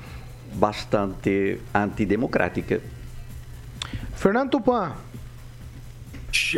[0.56, 2.82] bastante antidemocrática.
[4.16, 4.94] Fernando Tupan.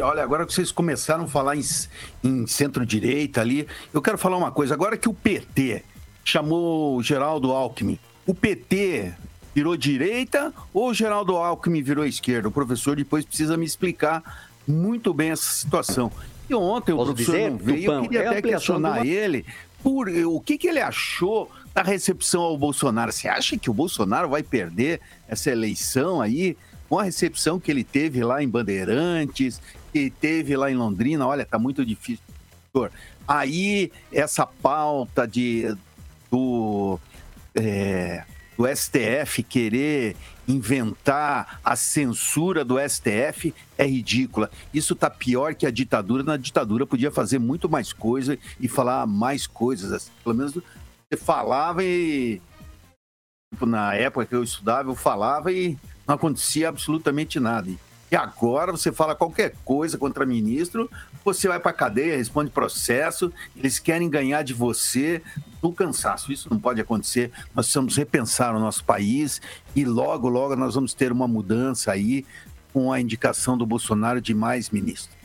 [0.03, 1.63] Olha, agora que vocês começaram a falar em,
[2.23, 4.73] em centro-direita ali, eu quero falar uma coisa.
[4.73, 5.83] Agora que o PT
[6.23, 9.13] chamou o Geraldo Alckmin o PT
[9.53, 12.47] virou direita ou o Geraldo Alckmin virou esquerda?
[12.47, 14.23] O professor depois precisa me explicar
[14.67, 16.11] muito bem essa situação.
[16.49, 19.07] E ontem o professor dizer, não veio, Tupão, eu queria é até questionar uma...
[19.07, 19.45] ele
[19.81, 23.11] por o que, que ele achou da recepção ao Bolsonaro.
[23.11, 26.57] Você acha que o Bolsonaro vai perder essa eleição aí
[26.89, 29.61] com a recepção que ele teve lá em Bandeirantes,
[29.91, 31.27] que teve lá em Londrina?
[31.27, 32.23] Olha, tá muito difícil.
[33.27, 35.75] Aí essa pauta de
[36.31, 36.99] do
[37.55, 38.23] é,
[38.57, 40.15] do STF querer
[40.47, 44.49] inventar a censura do STF é ridícula.
[44.73, 46.23] Isso está pior que a ditadura.
[46.23, 49.91] Na ditadura podia fazer muito mais coisa e falar mais coisas.
[49.91, 50.11] Assim.
[50.23, 52.41] Pelo menos você falava e.
[53.53, 55.77] Tipo, na época que eu estudava, eu falava e
[56.07, 57.69] não acontecia absolutamente nada.
[57.69, 57.77] E
[58.13, 60.89] agora você fala qualquer coisa contra ministro,
[61.23, 65.21] você vai para cadeia, responde processo, eles querem ganhar de você
[65.61, 66.31] do cansaço.
[66.31, 67.31] Isso não pode acontecer.
[67.55, 69.41] Nós precisamos repensar o nosso país
[69.75, 72.25] e logo, logo nós vamos ter uma mudança aí
[72.71, 75.15] com a indicação do Bolsonaro de mais ministros.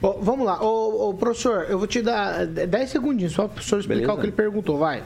[0.00, 0.62] Bom, vamos lá.
[0.62, 4.12] Ô, ô, professor, eu vou te dar 10 segundinhos só para o professor explicar Beleza.
[4.12, 4.78] o que ele perguntou.
[4.78, 5.02] Vai.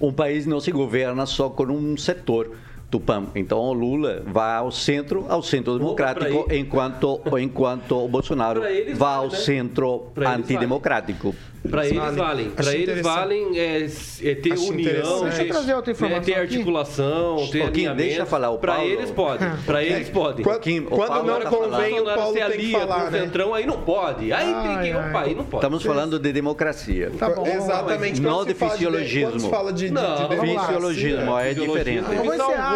[0.00, 2.56] Um país não se governa só com um setor
[2.92, 3.24] Tupã.
[3.34, 8.60] Então o Lula vai ao centro, ao centro democrático, enquanto, enquanto o Bolsonaro
[8.94, 9.36] vai ao né?
[9.38, 11.34] centro antidemocrático.
[11.68, 12.50] Para eles valem.
[12.50, 17.36] Para eles valem é, é ter Acho união, ter, trazer outra informação é, ter articulação,
[17.36, 17.52] aqui.
[17.52, 19.44] ter Pouquinho, deixa falar o Para eles pode.
[19.64, 20.42] Para eles pode.
[20.42, 23.20] Quando, quando não convém, o Paulo tem que falar, né?
[23.20, 24.32] Centrão, aí não pode.
[24.32, 25.64] Aí, ai, opa, aí não pode.
[25.64, 27.12] Estamos falando de democracia.
[27.16, 28.20] Tá bom, Exatamente.
[28.20, 29.30] Não de fisiologismo.
[29.30, 32.06] Quando fala de, não, de, fisiologismo é diferente.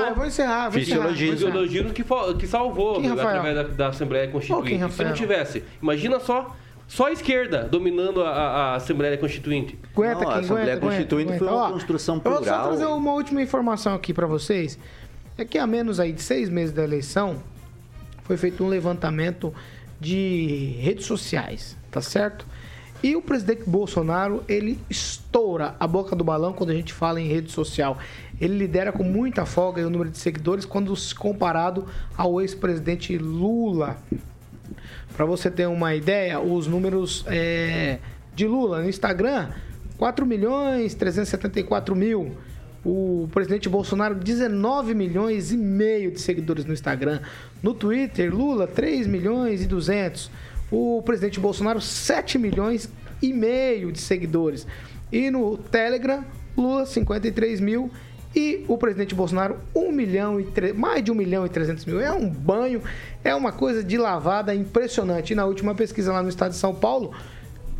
[0.09, 1.09] Eu vou encerrar, vou encerrar.
[1.09, 1.33] Fisiologismo.
[1.33, 1.93] Fisiologismo
[2.39, 4.93] que salvou através da Assembleia Constituinte.
[4.93, 6.55] Se não tivesse, imagina só
[6.89, 9.79] só a esquerda dominando a, a Assembleia Constituinte.
[9.93, 12.43] Aguenta, Não, a Assembleia aguenta, Constituinte aguenta, foi uma construção plural.
[12.43, 14.79] Eu vou só trazer uma última informação aqui para vocês.
[15.37, 17.43] É que há menos aí de seis meses da eleição,
[18.23, 19.53] foi feito um levantamento
[20.01, 22.47] de redes sociais, tá certo?
[23.03, 27.27] E o presidente Bolsonaro, ele estoura a boca do balão quando a gente fala em
[27.29, 27.99] rede social.
[28.41, 33.97] Ele lidera com muita folga o número de seguidores quando comparado ao ex-presidente Lula.
[35.16, 37.99] Para você ter uma ideia, os números é,
[38.34, 39.49] de Lula no Instagram,
[39.97, 42.37] 4 milhões 374 mil.
[42.84, 47.20] O presidente Bolsonaro, 19 milhões e meio de seguidores no Instagram.
[47.62, 50.30] No Twitter, Lula, 3 milhões e 200.
[50.70, 52.89] O presidente Bolsonaro, 7 milhões
[53.20, 54.66] e meio de seguidores.
[55.11, 56.24] E no Telegram,
[56.57, 57.91] Lula, 53 mil
[58.37, 60.74] e o presidente Bolsonaro, 1 milhão e tre...
[60.74, 61.99] mais de 1 milhão e 300 mil.
[61.99, 62.82] É um banho,
[63.24, 65.32] é uma coisa de lavada impressionante.
[65.32, 67.12] E na última pesquisa lá no estado de São Paulo,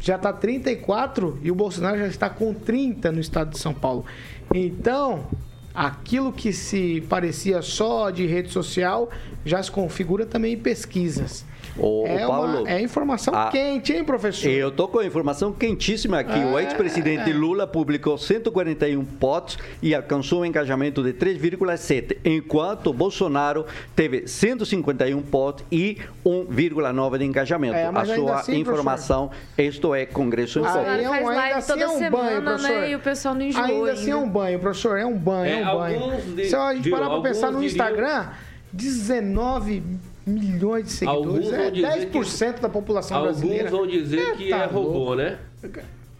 [0.01, 4.07] já está 34 e o Bolsonaro já está com 30 no estado de São Paulo.
[4.55, 5.27] Então,
[5.75, 9.11] aquilo que se parecia só de rede social
[9.45, 11.45] já se configura também em pesquisas.
[11.79, 14.49] O, é, Paulo, uma, é informação a, quente, hein, professor?
[14.49, 16.39] Eu tô com a informação quentíssima aqui.
[16.39, 17.35] É, o ex-presidente é.
[17.35, 25.67] Lula publicou 141 posts e alcançou um engajamento de 3,7, enquanto Bolsonaro teve 151 posts
[25.71, 27.77] e 1,9 de engajamento.
[27.77, 30.79] É, a sua assim, informação, isto é Congresso em Foco.
[30.79, 32.81] É um, ainda assim é um semana, banho, professor.
[32.81, 32.91] Né?
[32.91, 34.99] E o pessoal não enjoa Ainda assim é um banho, professor.
[34.99, 36.21] É um banho, é, um banho.
[36.35, 38.29] De, Se a gente parar para pensar no Instagram,
[38.73, 39.83] 19
[40.27, 41.53] milhões de seguidores.
[41.53, 43.71] Alguns é 10% que, da população alguns brasileira.
[43.71, 45.15] Alguns vão dizer é, que tá é robô, louco.
[45.15, 45.39] né?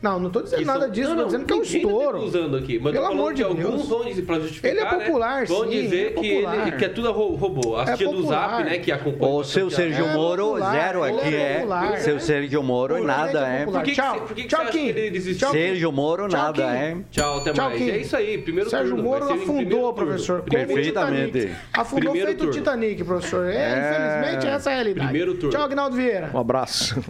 [0.03, 1.61] Não, não tô dizendo Que nada são- disso, não, tô não, dizendo que é um
[1.61, 2.19] tá estouro.
[2.23, 3.65] usando aqui, mas Pelo amor de que Deus.
[3.67, 6.45] alguns vão dizer pra justificar, Ele é né, popular, vão sim, dizer é que, ele,
[6.47, 6.77] popular.
[6.77, 7.77] que é tudo ro- robô.
[7.77, 8.51] A É tia do popular.
[8.51, 9.33] Zap, né, que acompanha...
[9.33, 11.55] O seu Sérgio É Moro, popular, zero aqui é é.
[11.57, 11.99] popular.
[11.99, 13.59] Seu Sérgio Moro, nada é.
[13.61, 13.79] popular.
[13.81, 14.71] Por que que Tchau, por que que tchau, Kim.
[14.93, 15.49] que ele desistiu?
[15.49, 15.59] Tchau, Kim.
[15.67, 16.69] Sérgio Moro, Tchau, nada Kim.
[16.69, 16.97] é.
[17.11, 17.79] Tchau, até Tchau, mais.
[17.83, 17.91] Kim.
[17.91, 19.03] É isso aí, primeiro Sérgio turno.
[19.11, 20.43] Moro afundou, professor.
[20.43, 21.51] Perfeitamente.
[21.73, 22.51] Afundou feito o.
[22.51, 23.47] Titanic, professor.
[23.47, 24.21] É, É.
[24.21, 25.07] Infelizmente, essa é a realidade.
[25.09, 25.51] Primeiro turno.
[25.51, 26.31] Tchau, Agnaldo Vieira.
[26.35, 27.03] Um abraço.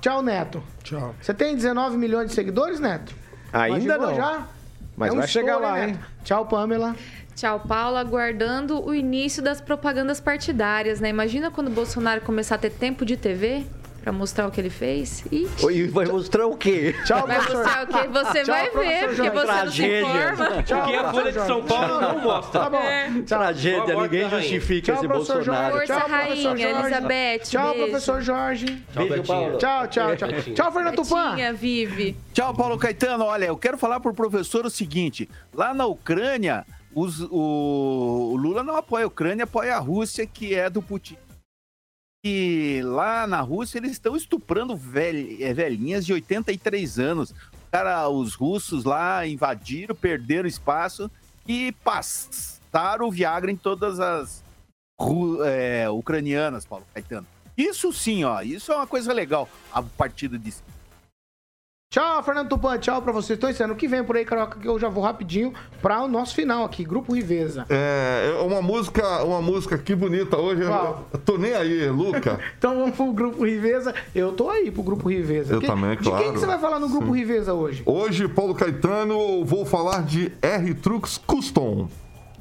[0.00, 0.62] Tchau, Neto.
[0.90, 1.14] Tchau.
[1.20, 3.14] Você tem 19 milhões de seguidores, Neto?
[3.52, 4.14] Ainda Imaginou não.
[4.16, 4.48] já?
[4.96, 5.88] Mas É um vai chegar lá, Neto?
[5.90, 5.98] hein?
[6.24, 6.96] Tchau, Pamela.
[7.36, 11.08] Tchau, Paulo, aguardando o início das propagandas partidárias, né?
[11.08, 13.64] Imagina quando o Bolsonaro começar a ter tempo de TV
[14.02, 15.24] pra mostrar o que ele fez.
[15.30, 16.94] E E vai mostrar o quê?
[17.04, 17.62] Tchau, vai professor.
[17.64, 20.00] mostrar o que você Tchau, vai ver, porque você Tragédia.
[20.02, 20.62] não se informa.
[20.62, 21.62] Tchau, Porque a professor Folha de São.
[21.64, 22.60] Paulo não mostra.
[22.60, 23.22] Tá bom.
[23.26, 25.72] Tragédia, Tchau, ninguém justifica Tchau, esse professor Bolsonaro.
[25.76, 25.86] Jorge.
[25.86, 26.62] Força, Tchau, rainha, Jorge.
[26.64, 27.84] Elizabeth, Tchau, beijo.
[27.90, 28.66] professor Jorge.
[28.66, 29.24] Tchau, Beijo, Betinha.
[29.38, 29.58] Paulo.
[29.58, 30.28] Tchau, tchau, tchau.
[30.28, 30.54] Betinha.
[30.56, 31.52] Tchau, Fernando Tupan.
[31.54, 32.16] Vive.
[32.32, 33.24] Tchau, Paulo Caetano.
[33.24, 38.62] Olha, eu quero falar pro professor o seguinte: lá na Ucrânia, os- o, o Lula
[38.62, 41.16] não apoia a Ucrânia, apoia a Rússia, que é do Putin.
[42.22, 47.34] E lá na Rússia eles estão estuprando eh, velhinhas de 83 anos.
[47.70, 51.10] Cara, os russos lá invadiram, perderam espaço
[51.48, 54.44] e passaram o Viagra em todas as
[55.46, 57.26] eh, ucranianas, Paulo Caetano.
[57.56, 60.54] Isso sim, ó, isso é uma coisa legal, a partida de
[61.92, 62.78] Tchau, Fernando Tupan.
[62.78, 63.36] Tchau pra vocês.
[63.36, 66.06] Tô ensinando o que vem por aí, Carioca, que eu já vou rapidinho pra o
[66.06, 67.66] nosso final aqui, Grupo Riveza.
[67.68, 70.64] É, é uma música, uma música que bonita hoje.
[70.64, 71.04] Qual?
[71.12, 72.38] Eu tô nem aí, Luca.
[72.56, 73.92] Então vamos pro Grupo Riveza.
[74.14, 75.52] Eu tô aí pro Grupo Riveza.
[75.54, 76.32] Eu também, De quem claro.
[76.32, 77.82] que você vai falar no Grupo Riveza hoje?
[77.84, 81.88] Hoje, Paulo Caetano, vou falar de R-Trux Custom.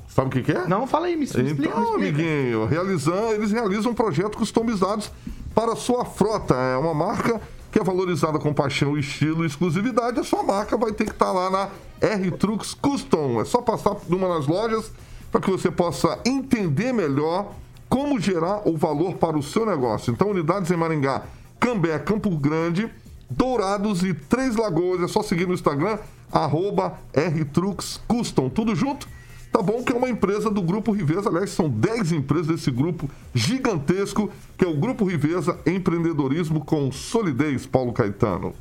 [0.09, 0.67] Sabe o que, que é?
[0.67, 1.95] Não, fala aí, me, me explica, me Então, explica.
[2.19, 5.11] amiguinho, realizam, eles realizam projetos customizados
[5.55, 6.53] para a sua frota.
[6.53, 7.41] É uma marca
[7.71, 10.19] que é valorizada com paixão, estilo e exclusividade.
[10.19, 11.69] A sua marca vai ter que estar lá na
[12.01, 13.41] R-Trux Custom.
[13.41, 14.91] É só passar numa das lojas
[15.31, 17.53] para que você possa entender melhor
[17.87, 20.11] como gerar o valor para o seu negócio.
[20.11, 21.23] Então, unidades em Maringá,
[21.59, 22.89] Cambé, Campo Grande,
[23.29, 25.01] Dourados e Três Lagoas.
[25.01, 25.97] É só seguir no Instagram,
[26.31, 28.49] arroba R-Trux Custom.
[28.49, 29.07] Tudo junto?
[29.51, 33.09] Tá bom que é uma empresa do Grupo Riveza, aliás, são 10 empresas desse grupo
[33.33, 38.53] gigantesco, que é o Grupo Riveza Empreendedorismo com Solidez, Paulo Caetano.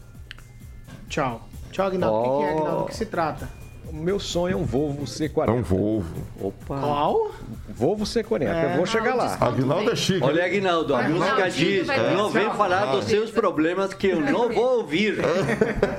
[1.09, 1.47] Tchau.
[1.70, 2.16] Tchau, Aguinaldo.
[2.16, 2.57] O que, é, Oh.
[2.59, 2.82] Aguinaldo?
[2.84, 3.49] Do que se trata?
[3.91, 5.49] O meu sonho é um Volvo C40.
[5.49, 6.22] É um Volvo.
[6.41, 6.78] Opa.
[6.80, 7.30] Qual?
[7.68, 8.43] Volvo C40.
[8.43, 8.72] É.
[8.72, 9.36] Eu vou chegar lá.
[9.41, 10.22] Aguinaldo é chique.
[10.24, 14.49] Olha, Aguinaldo, a música diz: ter não vem falar dos seus problemas que eu não
[14.51, 15.16] vou ouvir.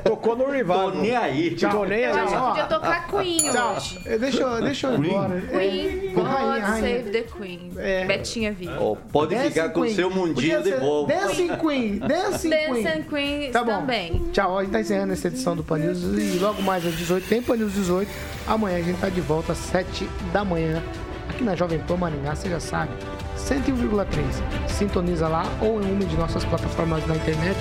[0.03, 0.91] Tocou no Tô Revival.
[0.95, 1.55] nem aí.
[1.55, 2.27] Tô nem Eu aí.
[2.27, 2.47] que ó.
[2.49, 3.75] podia tocar Queen Tchau.
[3.75, 3.99] hoje.
[4.05, 5.11] Eh, Deixa, eu- deixa eu ir Queen?
[5.11, 5.41] embora.
[5.41, 6.67] Queen, É, God rainha.
[6.67, 7.71] Save the Queen.
[7.77, 8.05] É.
[8.05, 8.73] Betinha Vive.
[8.77, 11.07] Ó, pode Dancing ficar com o seu mundinho de Volvo.
[11.07, 11.97] Dancing Queen.
[11.99, 12.83] Dancing Queen.
[12.83, 13.71] Dance and Queen Tá bom.
[13.79, 14.21] também.
[14.31, 17.27] Tchau, a gente tá encerrando essa edição do Pan News e logo mais às 18
[17.27, 18.11] tem Pan News 18.
[18.47, 20.83] Amanhã a gente tá de volta às 7 da manhã
[21.29, 22.91] aqui na Jovem Pan Maringá, você já sabe.
[23.37, 24.07] 101,3.
[24.67, 27.57] Sintoniza lá ou em uma de nossas plataformas na internet.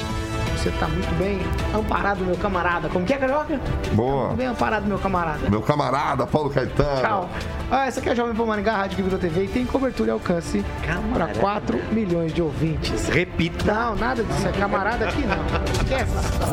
[0.56, 1.38] Você tá muito bem
[1.72, 2.88] amparado, meu camarada.
[2.88, 3.60] Como que é, Carioca?
[3.92, 4.26] Boa.
[4.26, 5.48] Muito bem amparado, meu camarada.
[5.48, 7.00] Meu camarada, Paulo Caetano.
[7.00, 7.30] Tchau.
[7.70, 10.08] Ah, essa aqui é a Jovem Pan Maringá, Rádio que virou TV e tem cobertura
[10.08, 11.38] e alcance para Camarada.
[11.38, 13.08] 4 milhões de ouvintes.
[13.08, 13.72] Repita.
[13.72, 14.48] Não, nada disso.
[14.48, 15.44] É camarada aqui não.
[15.72, 16.48] Esquece.